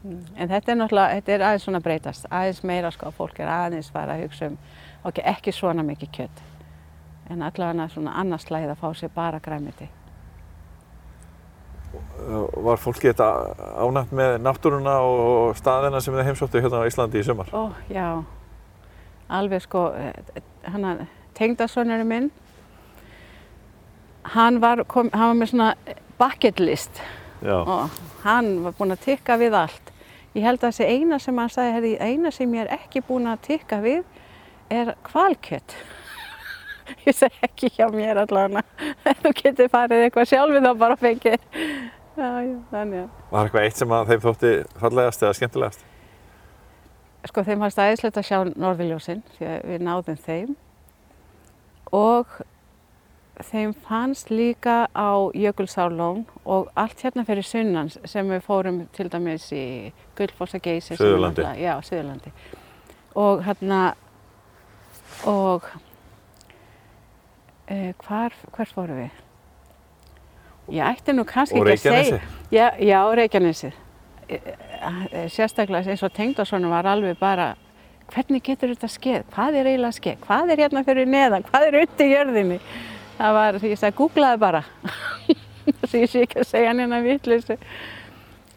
En 0.06 0.50
þetta 0.50 0.72
er 0.72 0.78
náttúrulega, 0.78 1.18
þetta 1.18 1.34
er 1.34 1.44
aðeins 1.48 1.64
svona 1.66 1.82
breytast, 1.82 2.28
aðeins 2.30 2.62
meira 2.68 2.92
sko, 2.94 3.10
fólk 3.16 3.40
er 3.42 3.50
aðeins 3.50 3.90
fara 3.94 4.18
að 4.18 4.26
hugsa 4.26 4.52
um, 4.52 4.58
ok, 5.06 5.22
ekki 5.34 5.54
svona 5.54 5.86
mikið 5.86 6.12
kjött, 6.20 6.42
en 7.34 7.46
allavega 7.46 7.88
svona 7.94 8.14
annars 8.22 8.46
slæðið 8.46 8.76
að 8.76 8.84
fá 8.84 8.90
sér 9.00 9.14
bara 9.16 9.42
græmiti. 9.42 9.90
Var 12.66 12.82
fólki 12.82 13.12
þetta 13.12 13.28
ánægt 13.82 14.14
með 14.16 14.38
náttúruna 14.46 14.96
og 15.06 15.58
staðina 15.60 16.02
sem 16.02 16.16
þið 16.16 16.30
heimsóttu 16.30 16.64
hérna 16.64 16.82
á 16.82 16.88
Íslandi 16.90 17.22
í 17.22 17.28
sumar? 17.28 17.52
Ó, 17.54 17.70
já, 17.92 18.24
alveg 19.30 19.66
sko, 19.66 19.88
hann 20.66 20.90
að 20.90 21.06
tengdasonurinn 21.38 22.10
minn, 22.10 22.30
hann 24.36 24.62
var, 24.64 24.84
kom, 24.90 25.12
hann 25.14 25.34
var 25.34 25.42
með 25.42 25.52
svona 25.54 25.74
bucket 26.18 26.62
list 26.64 27.04
Já. 27.44 27.60
og 27.60 28.00
hann 28.24 28.64
var 28.64 28.74
búinn 28.78 28.96
að 28.96 29.04
tikka 29.06 29.36
við 29.38 29.58
allt 29.60 29.92
Ég 30.36 30.44
held 30.44 30.60
að 30.60 30.74
þessi 30.74 30.86
eina 30.92 31.18
sem 31.24 31.38
hann 31.40 31.52
sagði, 31.52 31.94
eina 32.04 32.32
sem 32.36 32.56
ég 32.58 32.66
er 32.66 32.74
ekki 32.76 33.00
búin 33.08 33.30
að 33.32 33.46
tikka 33.46 33.78
við 33.80 34.02
er 34.74 34.92
kvalkjött. 35.08 35.76
Ég 37.08 37.18
segi 37.18 37.42
ekki 37.48 37.72
hjá 37.76 37.90
mér 37.94 38.22
allavega. 38.24 38.64
Þú 39.24 39.34
getur 39.42 39.72
farið 39.74 40.06
eitthvað 40.06 40.32
sjálfið 40.32 40.68
þá 40.68 40.72
bara 40.84 40.98
fengið. 41.02 41.50
Þannig 42.16 43.02
að. 43.02 43.22
Var 43.32 43.44
eitthvað 43.44 43.68
eitt 43.68 43.82
sem 43.82 43.96
þeim 44.10 44.24
þótti 44.24 44.56
fallegast 44.80 45.26
eða 45.26 45.38
skemmtilegast? 45.40 45.86
Sko 47.26 47.42
þeim 47.46 47.64
var 47.66 47.74
stæðislegt 47.74 48.20
að 48.22 48.28
sjá 48.28 48.38
Norðviljósinn 48.54 49.24
því 49.38 49.48
að 49.50 49.64
við 49.72 49.86
náðum 49.88 50.20
þeim 50.28 50.52
og 51.96 52.36
þeim 53.50 53.74
fannst 53.88 54.30
líka 54.32 54.86
á 54.96 55.12
Jökulsárlón 55.36 56.24
og 56.46 56.70
allt 56.78 57.02
hérna 57.04 57.26
fyrir 57.28 57.46
sunnans 57.46 57.98
sem 58.08 58.30
við 58.30 58.46
fórum 58.46 58.84
til 58.96 59.10
dæmis 59.12 59.50
í 59.52 59.66
Gullfossageysi 60.16 60.96
Suðurlandi 61.00 61.48
Já, 61.60 61.74
Suðurlandi 61.84 62.32
og 63.16 63.44
hérna 63.48 63.82
og 65.28 65.68
e, 67.70 67.94
hvar, 68.06 68.36
hvers 68.56 68.74
fórum 68.76 69.04
við? 69.04 69.22
Ég 70.76 70.88
ætti 70.88 71.14
nú 71.14 71.26
kannski 71.30 71.62
ekki 71.62 71.76
að 71.76 72.00
segja 72.00 72.22
Já, 72.54 72.72
já 72.82 73.00
Reykjanesi 73.20 73.70
e, 73.70 74.40
e, 74.40 75.28
sérstaklega 75.30 75.94
eins 75.94 76.04
og 76.06 76.14
Tengdarsson 76.16 76.66
var 76.72 76.90
alveg 76.90 77.20
bara 77.22 77.54
hvernig 78.14 78.44
getur 78.46 78.74
þetta 78.74 78.90
skeið? 78.90 79.24
Hvað 79.34 79.60
er 79.60 79.70
eiginlega 79.72 79.98
skeið? 80.00 80.20
Hvað 80.26 80.52
er 80.54 80.66
hérna 80.66 80.86
fyrir 80.86 81.10
neðan? 81.10 81.46
Hvað 81.50 81.70
er 81.70 81.80
undir 81.84 82.12
jörðinni? 82.12 82.60
það 83.16 83.36
var 83.38 83.58
ég 83.64 83.80
sagði 83.80 83.98
googlaði 84.00 84.42
bara 84.42 84.62
því 85.90 86.04
ég 86.04 86.12
sé 86.12 86.24
ekki 86.26 86.42
að 86.42 86.50
segja 86.50 86.72
hann 86.72 86.82
hérna 86.84 87.02
vittleysi 87.06 87.58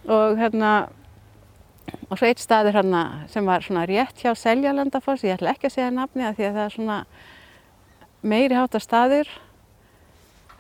og 0.09 0.39
hérna 0.41 0.73
og 2.09 2.19
svo 2.19 2.29
eitt 2.29 2.43
staður 2.43 2.81
hérna 2.81 3.03
sem 3.33 3.47
var 3.49 3.65
svona 3.65 3.87
rétt 3.89 4.23
hjá 4.23 4.35
Seljalandafoss 4.37 5.25
ég 5.27 5.39
ætla 5.39 5.55
ekki 5.55 5.71
að 5.71 5.77
segja 5.77 5.93
nafni 5.95 6.27
að 6.27 6.41
því 6.41 6.49
að 6.49 6.59
það 6.59 6.65
er 6.65 6.75
svona 6.77 6.99
meiri 8.23 8.57
hátta 8.59 8.81
staður 8.83 9.31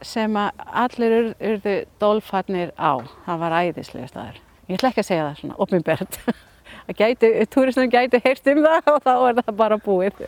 sem 0.05 0.37
að 0.38 0.66
allir 0.85 1.16
urðu 1.35 1.77
dólfarnir 2.01 2.71
á. 2.79 3.03
Það 3.27 3.40
var 3.42 3.57
æðislega 3.62 4.11
staður. 4.11 4.40
Ég 4.68 4.79
ætla 4.79 4.92
ekki 4.92 5.03
að 5.03 5.09
segja 5.09 5.27
það 5.27 5.40
svona 5.40 5.59
opminbert 5.64 6.18
að 6.88 7.47
túristunum 7.53 7.92
gæti 7.92 8.21
heyrst 8.25 8.51
um 8.53 8.62
það 8.64 8.90
og 8.92 9.01
þá 9.05 9.14
er 9.16 9.40
það 9.40 9.55
bara 9.59 9.79
búið. 9.83 10.21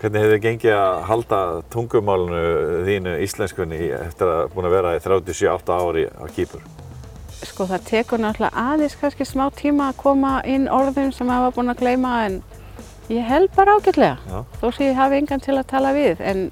Hvernig 0.00 0.22
hefur 0.22 0.32
þið 0.32 0.44
gengið 0.44 0.74
að 0.78 0.98
halda 1.10 1.38
tungumálunu 1.72 2.44
þínu 2.86 3.16
íslenskunni 3.26 3.80
eftir 3.98 4.30
að 4.32 4.54
búin 4.54 4.68
að 4.68 4.76
vera 4.78 4.94
í 4.96 5.02
37-8 5.04 5.74
ári 5.76 6.06
á 6.08 6.24
Kýpur? 6.36 6.62
Sko 7.40 7.66
það 7.68 7.84
tekur 7.88 8.22
náttúrulega 8.22 8.62
aðeins 8.70 8.96
kannski 9.00 9.26
smá 9.28 9.46
tíma 9.56 9.90
að 9.90 10.00
koma 10.00 10.38
inn 10.48 10.68
orðum 10.72 11.12
sem 11.12 11.28
maður 11.28 11.46
var 11.48 11.56
búin 11.56 11.72
að 11.72 11.82
gleyma 11.82 12.14
en 12.28 12.40
Ég 13.10 13.26
held 13.26 13.50
bara 13.56 13.74
ágjörlega, 13.74 14.44
þó 14.60 14.68
sé 14.70 14.86
ég 14.92 14.98
hafi 14.98 15.16
engan 15.18 15.42
til 15.42 15.56
að 15.58 15.66
tala 15.72 15.90
við, 15.96 16.20
en 16.22 16.44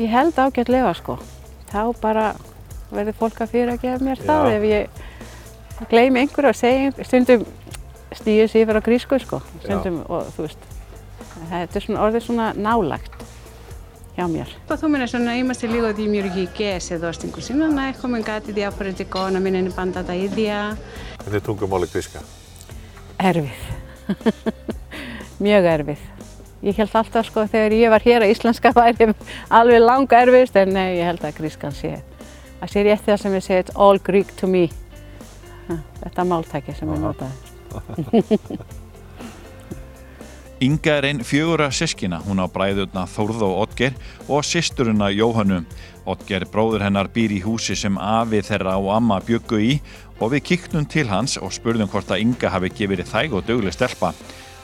ég 0.00 0.08
held 0.08 0.38
ágjörlega 0.40 0.94
sko. 0.96 1.18
Þá 1.68 1.82
bara 2.00 2.30
verður 2.92 3.18
fólk 3.18 3.42
að 3.44 3.52
fyrir 3.52 3.72
að 3.74 3.82
gefa 3.82 4.04
mér 4.06 4.22
Já. 4.22 4.24
það 4.30 4.48
ef 4.52 4.64
ég 4.70 5.02
gleymi 5.90 6.22
einhverju 6.22 6.52
að 6.52 6.56
segja, 6.56 6.94
stundum 7.04 7.44
snýjur 8.16 8.48
sér 8.48 8.64
fyrir 8.68 8.80
að 8.80 8.86
grísku 8.88 9.18
sko, 9.20 9.42
stundum 9.60 10.00
Já. 10.00 10.06
og 10.08 10.32
þú 10.36 10.46
veist, 10.46 10.66
þetta 11.50 11.80
er 11.80 11.86
svona 11.86 12.06
orðið 12.06 12.26
svona 12.28 12.48
nálagt 12.56 13.22
hjá 14.16 14.26
mér. 14.28 14.48
Παθούμε 14.68 14.98
να 14.98 15.36
είμαστε 15.36 15.66
λίγο 15.66 15.92
δημιουργικές 15.92 16.90
εδώ 16.90 17.12
στην 17.12 17.30
κουσίνα, 17.30 17.72
να 17.72 17.86
έχουμε 17.86 18.20
κάτι 18.20 18.52
διαφορετικό, 18.52 19.28
να 19.28 19.38
μην 19.38 19.54
είναι 19.54 19.70
πάντα 19.70 20.04
τα 20.04 20.14
ίδια. 20.14 20.78
Hvernig 21.24 21.42
tungumál 21.46 21.82
er 21.84 21.90
gríska? 21.92 22.20
Erfið. 23.16 24.72
Mjög 25.42 25.68
erfið. 25.72 26.06
Ég 26.62 26.78
held 26.78 26.94
alltaf 26.94 27.26
sko 27.26 27.44
þegar 27.50 27.74
ég 27.74 27.90
var 27.90 28.04
hér 28.06 28.22
að 28.22 28.36
íslenska 28.36 28.70
væri 28.78 29.10
alveg 29.50 29.82
langa 29.82 30.22
erfiðst 30.22 30.58
en 30.62 30.74
nei, 30.76 30.98
ég 31.00 31.08
held 31.10 31.24
að 31.26 31.38
grískan 31.40 31.74
sé 31.74 31.96
að 32.62 32.70
sé 32.70 32.84
rétt 32.86 33.02
það 33.06 33.18
sem 33.18 33.34
ég 33.34 33.42
segi 33.44 33.64
it's 33.64 33.74
all 33.74 33.98
Greek 33.98 34.30
to 34.38 34.46
me. 34.46 34.68
Þetta 36.02 36.24
máltæki 36.28 36.74
sem 36.76 36.90
ég 36.92 37.02
notaði. 37.02 37.34
Inga 40.62 40.92
er 41.00 41.08
einn 41.08 41.24
fjögura 41.26 41.66
sískina, 41.74 42.20
hún 42.22 42.38
á 42.38 42.46
bræðurna 42.46 43.02
Þórð 43.10 43.40
og 43.48 43.54
Otger 43.64 43.96
og 44.30 44.44
sýsturuna 44.46 45.08
Jóhannu. 45.10 45.64
Otger 46.06 46.46
bróður 46.50 46.84
hennar 46.86 47.10
býr 47.10 47.34
í 47.34 47.40
húsi 47.42 47.74
sem 47.78 47.98
afi 47.98 48.44
þeirra 48.46 48.76
og 48.78 48.92
amma 48.94 49.18
byggu 49.26 49.58
í 49.58 49.72
og 50.20 50.30
við 50.36 50.44
kíknum 50.52 50.86
til 50.86 51.08
hans 51.10 51.34
og 51.40 51.50
spurðum 51.54 51.90
hvort 51.90 52.14
að 52.14 52.22
Inga 52.22 52.52
hafi 52.54 52.70
gefið 52.78 53.02
þæg 53.10 53.34
og 53.40 53.46
dögleg 53.48 53.74
stelpa. 53.74 54.12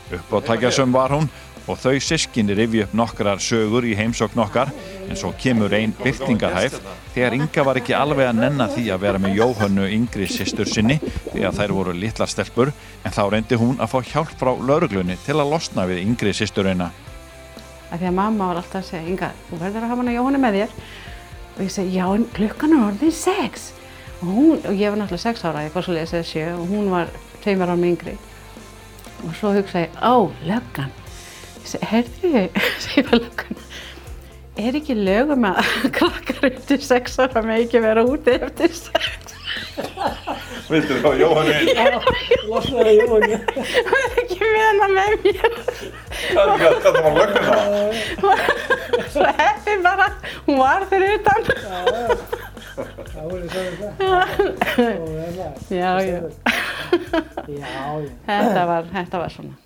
Uppáttækjasum 0.08 0.92
var 0.92 1.12
hún 1.12 1.28
og 1.68 1.76
þau 1.76 1.98
sískinni 2.00 2.54
rifi 2.56 2.80
upp 2.80 2.94
nokkrar 2.96 3.40
sögur 3.44 3.84
í 3.84 3.92
heimsókn 3.96 4.40
okkar. 4.40 4.70
En 5.08 5.16
svo 5.20 5.34
kemur 5.36 5.72
einn 5.76 5.92
byrtingarhæð 5.98 6.78
þegar 7.12 7.36
Inga 7.36 7.64
var 7.66 7.80
ekki 7.80 7.96
alveg 7.96 8.30
að 8.30 8.40
nenna 8.40 8.68
því 8.72 8.86
að 8.94 9.02
vera 9.04 9.20
með 9.20 9.36
Jóhannu 9.36 9.88
yngri 9.92 10.28
sýstur 10.32 10.68
sinni 10.68 10.96
því 11.02 11.44
að 11.44 11.60
þær 11.60 11.74
voru 11.76 11.94
litlar 11.96 12.32
stelpur 12.32 12.72
en 12.72 13.14
þá 13.14 13.22
reyndi 13.34 13.58
hún 13.60 13.76
að 13.76 13.92
fá 13.92 13.98
hjálp 14.12 14.32
frá 14.40 14.52
lauruglunni 14.56 15.18
til 15.26 15.36
að 15.36 15.52
losna 15.52 15.84
við 15.90 16.00
yngri 16.06 16.32
sýsturina. 16.36 16.88
Því 17.92 18.08
að 18.08 18.16
mamma 18.16 18.50
var 18.50 18.62
alltaf 18.62 18.80
að 18.80 18.88
segja 18.88 19.12
Inga, 19.12 19.30
þú 19.50 19.60
verður 19.60 19.84
að 19.84 19.92
hafa 19.92 20.02
hana 20.04 20.16
Jóhannu 20.16 20.40
með 20.44 20.58
þér. 20.62 20.78
Og 21.58 21.60
ég 21.66 21.74
segi 21.74 21.98
já 21.98 22.08
klukkan 22.36 22.76
er 22.76 22.88
orðin 22.88 23.12
sex. 23.16 23.70
Og, 24.22 24.32
hún, 24.32 24.56
og 24.64 24.72
ég 24.72 24.88
var 24.88 24.98
náttúrulega 25.02 25.24
sex 25.24 25.44
ára, 25.44 25.66
ég 25.66 25.72
fór 25.74 25.84
svo 25.84 25.94
leiðis 25.94 26.16
að 26.16 26.26
sjö 26.32 26.48
og 26.56 26.64
hún 26.72 26.88
var 26.90 27.12
tveimar 27.44 27.70
án 27.70 27.80
með 27.80 27.92
yngri 27.92 28.16
og 29.24 29.32
svo 29.38 29.52
hugsaði 29.56 29.86
ég, 29.88 29.92
á, 29.98 30.14
löggan 30.48 30.92
Herðu, 31.84 32.46
segir 32.80 33.10
löggan, 33.18 33.58
er 34.58 34.72
ekki 34.78 34.94
lögum 34.96 35.44
að 35.50 35.58
krakkar 35.98 36.46
eftir 36.52 36.80
sex 36.84 37.18
ára 37.20 37.42
með 37.44 37.66
ekki 37.66 37.78
vera 37.84 38.02
úti 38.08 38.32
eftir 38.38 38.72
sex? 38.78 39.34
Vildur 40.68 40.98
þú 41.02 41.08
á 41.08 41.14
Jóhanni? 41.20 41.54
Já, 41.70 41.98
losnaði 42.48 42.92
Jóhanni. 42.98 43.36
Hún 43.54 44.00
er 44.00 44.16
ekki 44.22 44.38
með 44.42 44.64
hana 44.64 44.88
með 44.92 45.12
mér. 45.22 45.52
Hvað 46.32 46.48
er 46.52 46.58
þetta 46.64 46.88
að 46.88 46.96
var 47.04 47.12
löggan 47.18 47.44
það? 47.48 47.54
Svo 49.14 49.26
hefði 49.38 49.74
bara, 49.86 50.08
hún 50.48 50.56
var 50.60 50.82
fyrir 50.90 51.10
utan. 51.18 51.40
Já, 53.98 54.20
Já, 55.70 55.90
já. 56.08 56.20
Þetta 58.26 58.66
var, 58.68 58.86
þetta 58.92 59.22
var 59.22 59.32
svona. 59.32 59.56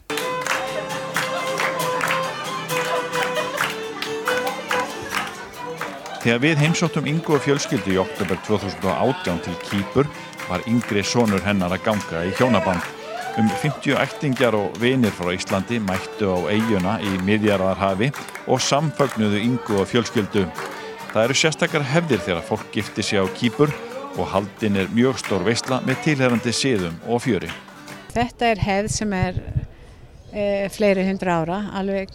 Þegar 6.22 6.38
við 6.38 6.60
heimsóttum 6.62 7.08
Ingo 7.10 7.34
og 7.34 7.42
fjölskyldu 7.42 7.96
í 7.96 7.98
oktober 7.98 8.38
2018 8.46 9.40
til 9.42 9.54
Kýpur 9.66 10.10
var 10.46 10.62
yngri 10.70 11.02
sonur 11.02 11.42
hennar 11.42 11.74
að 11.74 11.82
ganga 11.88 12.20
í 12.28 12.34
hjónaband. 12.38 12.84
Um 13.40 13.48
50 13.48 13.96
ættingjar 13.98 14.54
og 14.54 14.76
vinir 14.78 15.10
frá 15.16 15.32
Íslandi 15.34 15.80
mættu 15.82 16.30
á 16.30 16.38
eiguna 16.52 16.98
í 17.02 17.16
miðjarðarhafi 17.26 18.12
og 18.46 18.62
samfagnuðu 18.62 19.40
Ingo 19.42 19.80
og 19.82 19.90
fjölskyldu. 19.90 20.44
Það 21.10 21.24
eru 21.24 21.38
sérstakar 21.42 21.90
hefðir 21.90 22.22
þegar 22.22 22.46
fólk 22.46 22.70
giftir 22.70 23.08
sig 23.08 23.18
á 23.18 23.26
Kýpur 23.34 23.74
og 24.16 24.28
haldin 24.28 24.76
er 24.76 24.90
mjög 24.92 25.20
stór 25.22 25.44
veistla 25.46 25.80
með 25.86 26.02
tilherrandi 26.06 26.52
siðum 26.54 26.98
og 27.08 27.22
fjöri. 27.24 27.50
Þetta 28.12 28.50
er 28.52 28.60
hefð 28.60 28.90
sem 28.92 29.12
er 29.16 29.38
e, 30.32 30.44
fleiri 30.72 31.06
hundra 31.08 31.38
ára, 31.40 31.60
alveg 31.80 32.12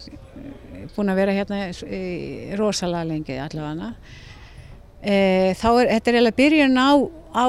búin 0.94 1.12
að 1.12 1.20
vera 1.20 1.34
hérna 1.36 1.68
í 1.70 2.54
rosalega 2.58 3.08
lengi 3.08 3.38
allavega. 3.42 3.92
E, 4.98 5.16
þá 5.58 5.68
er, 5.72 5.90
þetta 5.94 6.10
er 6.10 6.18
eiginlega 6.18 6.38
byrjun 6.38 6.78
á, 6.78 6.90
á 7.34 7.46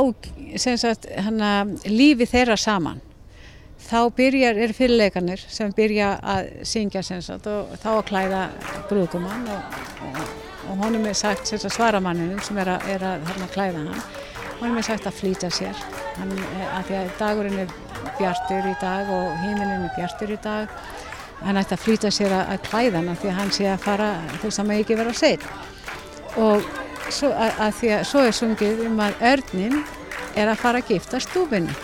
sagt, 0.58 1.08
hana, 1.26 1.54
lífi 1.86 2.28
þeirra 2.30 2.58
saman. 2.60 3.02
Þá 3.90 4.02
byrjar, 4.14 4.58
er 4.60 4.74
fyrirleikanir 4.76 5.42
sem 5.50 5.72
byrja 5.74 6.12
að 6.20 6.50
syngja 6.68 7.02
sagt, 7.06 7.48
og 7.50 7.72
þá 7.82 7.90
að 7.96 8.06
klæða 8.10 8.42
brúðgumann 8.90 9.48
og, 9.50 9.78
og, 10.10 10.20
og 10.70 10.84
honum 10.84 11.08
er 11.10 11.18
sagt 11.18 11.50
svaramanninum 11.64 12.42
sem 12.46 12.60
er 12.62 12.76
að, 12.76 12.90
er 12.94 13.08
að 13.14 13.30
hérna, 13.32 13.48
klæða 13.56 13.86
hann, 13.86 14.04
honum 14.60 14.80
er 14.80 14.88
sagt 14.88 15.08
að 15.08 15.19
flýta 15.19 15.52
sér. 15.54 15.78
Hann, 16.19 16.34
að 16.76 16.89
því 16.89 16.98
að 17.00 17.13
dagurinn 17.19 17.62
er 17.63 17.76
bjartur 18.19 18.67
í 18.67 18.76
dag 18.82 19.12
og 19.13 19.38
hímilinn 19.43 19.88
er 19.88 19.93
bjartur 19.95 20.36
í 20.36 20.39
dag 20.43 20.80
hann 21.45 21.60
ætti 21.60 21.76
að 21.76 21.84
flýta 21.84 22.12
sér 22.12 22.34
að, 22.36 22.54
að 22.54 22.63
klæða 22.67 23.02
hann 23.02 23.19
því 23.19 23.32
að 23.32 23.38
hann 23.38 23.52
sé 23.56 23.67
að 23.72 23.84
fara, 23.86 24.10
þú 24.36 24.50
veist, 24.50 24.60
það 24.60 24.67
má 24.67 24.74
ekki 24.76 24.98
vera 25.00 25.13
á 25.13 25.15
sein 25.15 25.45
og 26.39 26.65
svo, 27.10 27.30
að, 27.32 27.54
að 27.65 27.78
því 27.80 27.91
að 27.95 28.04
svo 28.10 28.24
er 28.26 28.36
sungið 28.36 28.82
um 28.88 29.00
að 29.04 29.24
örnin 29.32 29.78
er 30.38 30.52
að 30.52 30.62
fara 30.62 30.82
að 30.82 30.91
gifta 30.93 31.19
stúfinu. 31.24 31.76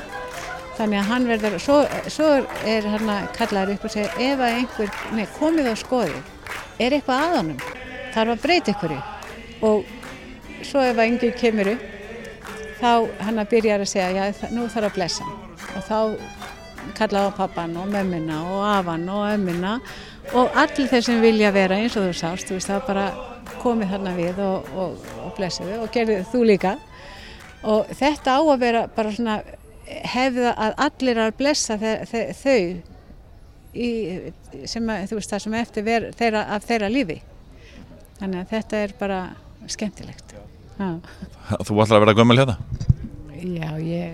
Þannig 0.75 0.99
að 0.99 1.09
hann 1.09 1.27
verður, 1.29 1.55
svo, 1.63 1.77
svo 2.11 2.29
er 2.67 2.87
hann 2.91 3.09
að 3.09 3.27
kallaður 3.37 3.77
upp 3.77 3.85
og 3.87 3.93
segja 3.93 4.11
ef 4.27 4.43
að 4.43 4.57
einhver, 4.59 4.97
nei, 5.15 5.25
komið 5.37 5.71
á 5.71 5.75
skoði 5.79 6.17
er 6.83 6.97
eitthvað 6.97 7.23
að 7.23 7.35
honum, 7.37 7.61
þarf 8.11 8.33
að 8.33 8.41
breyta 8.43 8.75
ykkur 8.75 8.95
og 9.65 9.93
svo 10.67 10.83
ef 10.83 10.97
að 10.97 11.05
einhver 11.05 11.37
kemur 11.39 11.71
upp 11.71 11.94
þá 12.79 12.91
hann 13.27 13.41
að 13.41 13.51
byrja 13.53 13.79
að 13.79 13.87
segja, 13.89 14.09
já, 14.31 14.49
nú 14.55 14.67
þarf 14.71 14.91
að 14.91 14.97
blessa 14.99 15.29
og 15.75 15.85
þá 15.87 15.99
kallaði 16.95 17.31
á 17.31 17.37
pappan 17.37 17.77
og 17.81 17.87
mömmina 17.91 18.41
og 18.45 18.65
afan 18.69 19.07
og 19.09 19.23
ömmina 19.31 19.77
og 20.33 20.57
allir 20.57 20.89
þeir 20.89 21.05
sem 21.05 21.21
vilja 21.23 21.53
vera 21.55 21.77
eins 21.79 21.95
og 21.97 22.07
þú 22.07 22.17
sást, 22.17 22.49
þú 22.49 22.57
veist 22.57 22.71
það 22.71 22.87
bara 22.87 23.05
komið 23.61 23.93
þarna 23.93 24.15
við 24.17 24.41
og, 24.45 24.73
og, 24.77 25.05
og 25.25 25.35
blessiðu 25.37 25.79
og 25.83 25.93
gerði 25.93 26.17
þú 26.31 26.41
líka. 26.49 26.73
Og 27.65 27.87
þetta 27.97 28.37
á 28.37 28.41
að 28.41 28.59
vera 28.61 28.83
bara 28.95 29.13
svona 29.13 29.37
hefða 29.85 30.53
að 30.65 30.75
allir 30.85 31.21
að 31.21 31.37
blessa 31.39 31.77
þau 31.77 32.59
í, 33.75 33.89
sem 34.69 34.91
að, 34.91 35.07
þú 35.09 35.19
veist 35.19 35.33
það 35.33 35.45
sem 35.45 35.57
eftir 35.61 35.87
ver, 35.87 36.09
þeirra, 36.17 36.45
af 36.55 36.67
þeirra 36.69 36.91
lífi. 36.91 37.21
Þannig 38.19 38.41
að 38.41 38.51
þetta 38.53 38.83
er 38.83 38.95
bara 38.99 39.21
skemmtilegt. 39.71 40.35
Þú 40.75 41.77
ætlar 41.79 41.99
að 41.99 42.03
vera 42.03 42.15
gömul 42.17 42.39
hérna? 42.41 42.55
Já, 43.45 43.77
ég, 43.77 44.09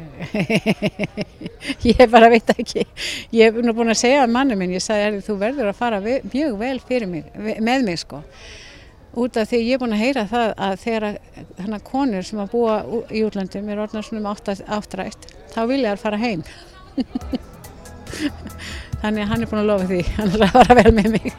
ég 1.87 2.01
bara 2.11 2.27
veit 2.29 2.49
ekki. 2.51 2.83
Ég 3.31 3.47
hef 3.47 3.55
nú 3.63 3.71
búin 3.77 3.93
að 3.93 4.01
segja 4.01 4.25
að 4.25 4.33
manni 4.33 4.55
minn, 4.59 4.73
ég 4.75 4.83
sagði 4.83 5.05
að 5.07 5.25
þú 5.29 5.35
verður 5.39 5.69
að 5.71 5.79
fara 5.79 5.99
mjög 6.03 6.57
vel 6.59 6.79
fyrir 6.83 7.07
mig, 7.07 7.23
með 7.37 7.79
mig 7.87 7.97
sko. 8.01 8.19
Út 9.21 9.33
af 9.39 9.45
því 9.51 9.59
ég 9.61 9.73
er 9.77 9.81
búin 9.81 9.95
að 9.95 10.03
heyra 10.03 10.23
það 10.27 10.49
að 10.67 10.73
þegar 10.83 11.05
hana 11.61 11.79
konur 11.87 12.23
sem 12.27 12.39
að 12.43 12.53
búa 12.53 12.75
í 13.07 13.09
útlandum 13.27 13.69
er 13.71 13.83
orðnar 13.85 14.05
svona 14.07 14.21
um 14.23 14.31
áttrætt, 14.77 15.21
þá 15.53 15.61
vilja 15.69 15.95
það 15.95 16.03
fara 16.03 16.23
heim. 16.25 16.41
Þannig 19.01 19.21
að 19.23 19.29
hann 19.31 19.41
er 19.41 19.49
búin 19.51 19.63
að 19.63 19.71
lofa 19.71 19.85
því, 19.93 20.01
hann 20.19 20.31
er 20.35 20.41
að 20.47 20.55
fara 20.59 20.73
vel 20.81 20.93
með 20.97 21.07
mig. 21.15 21.27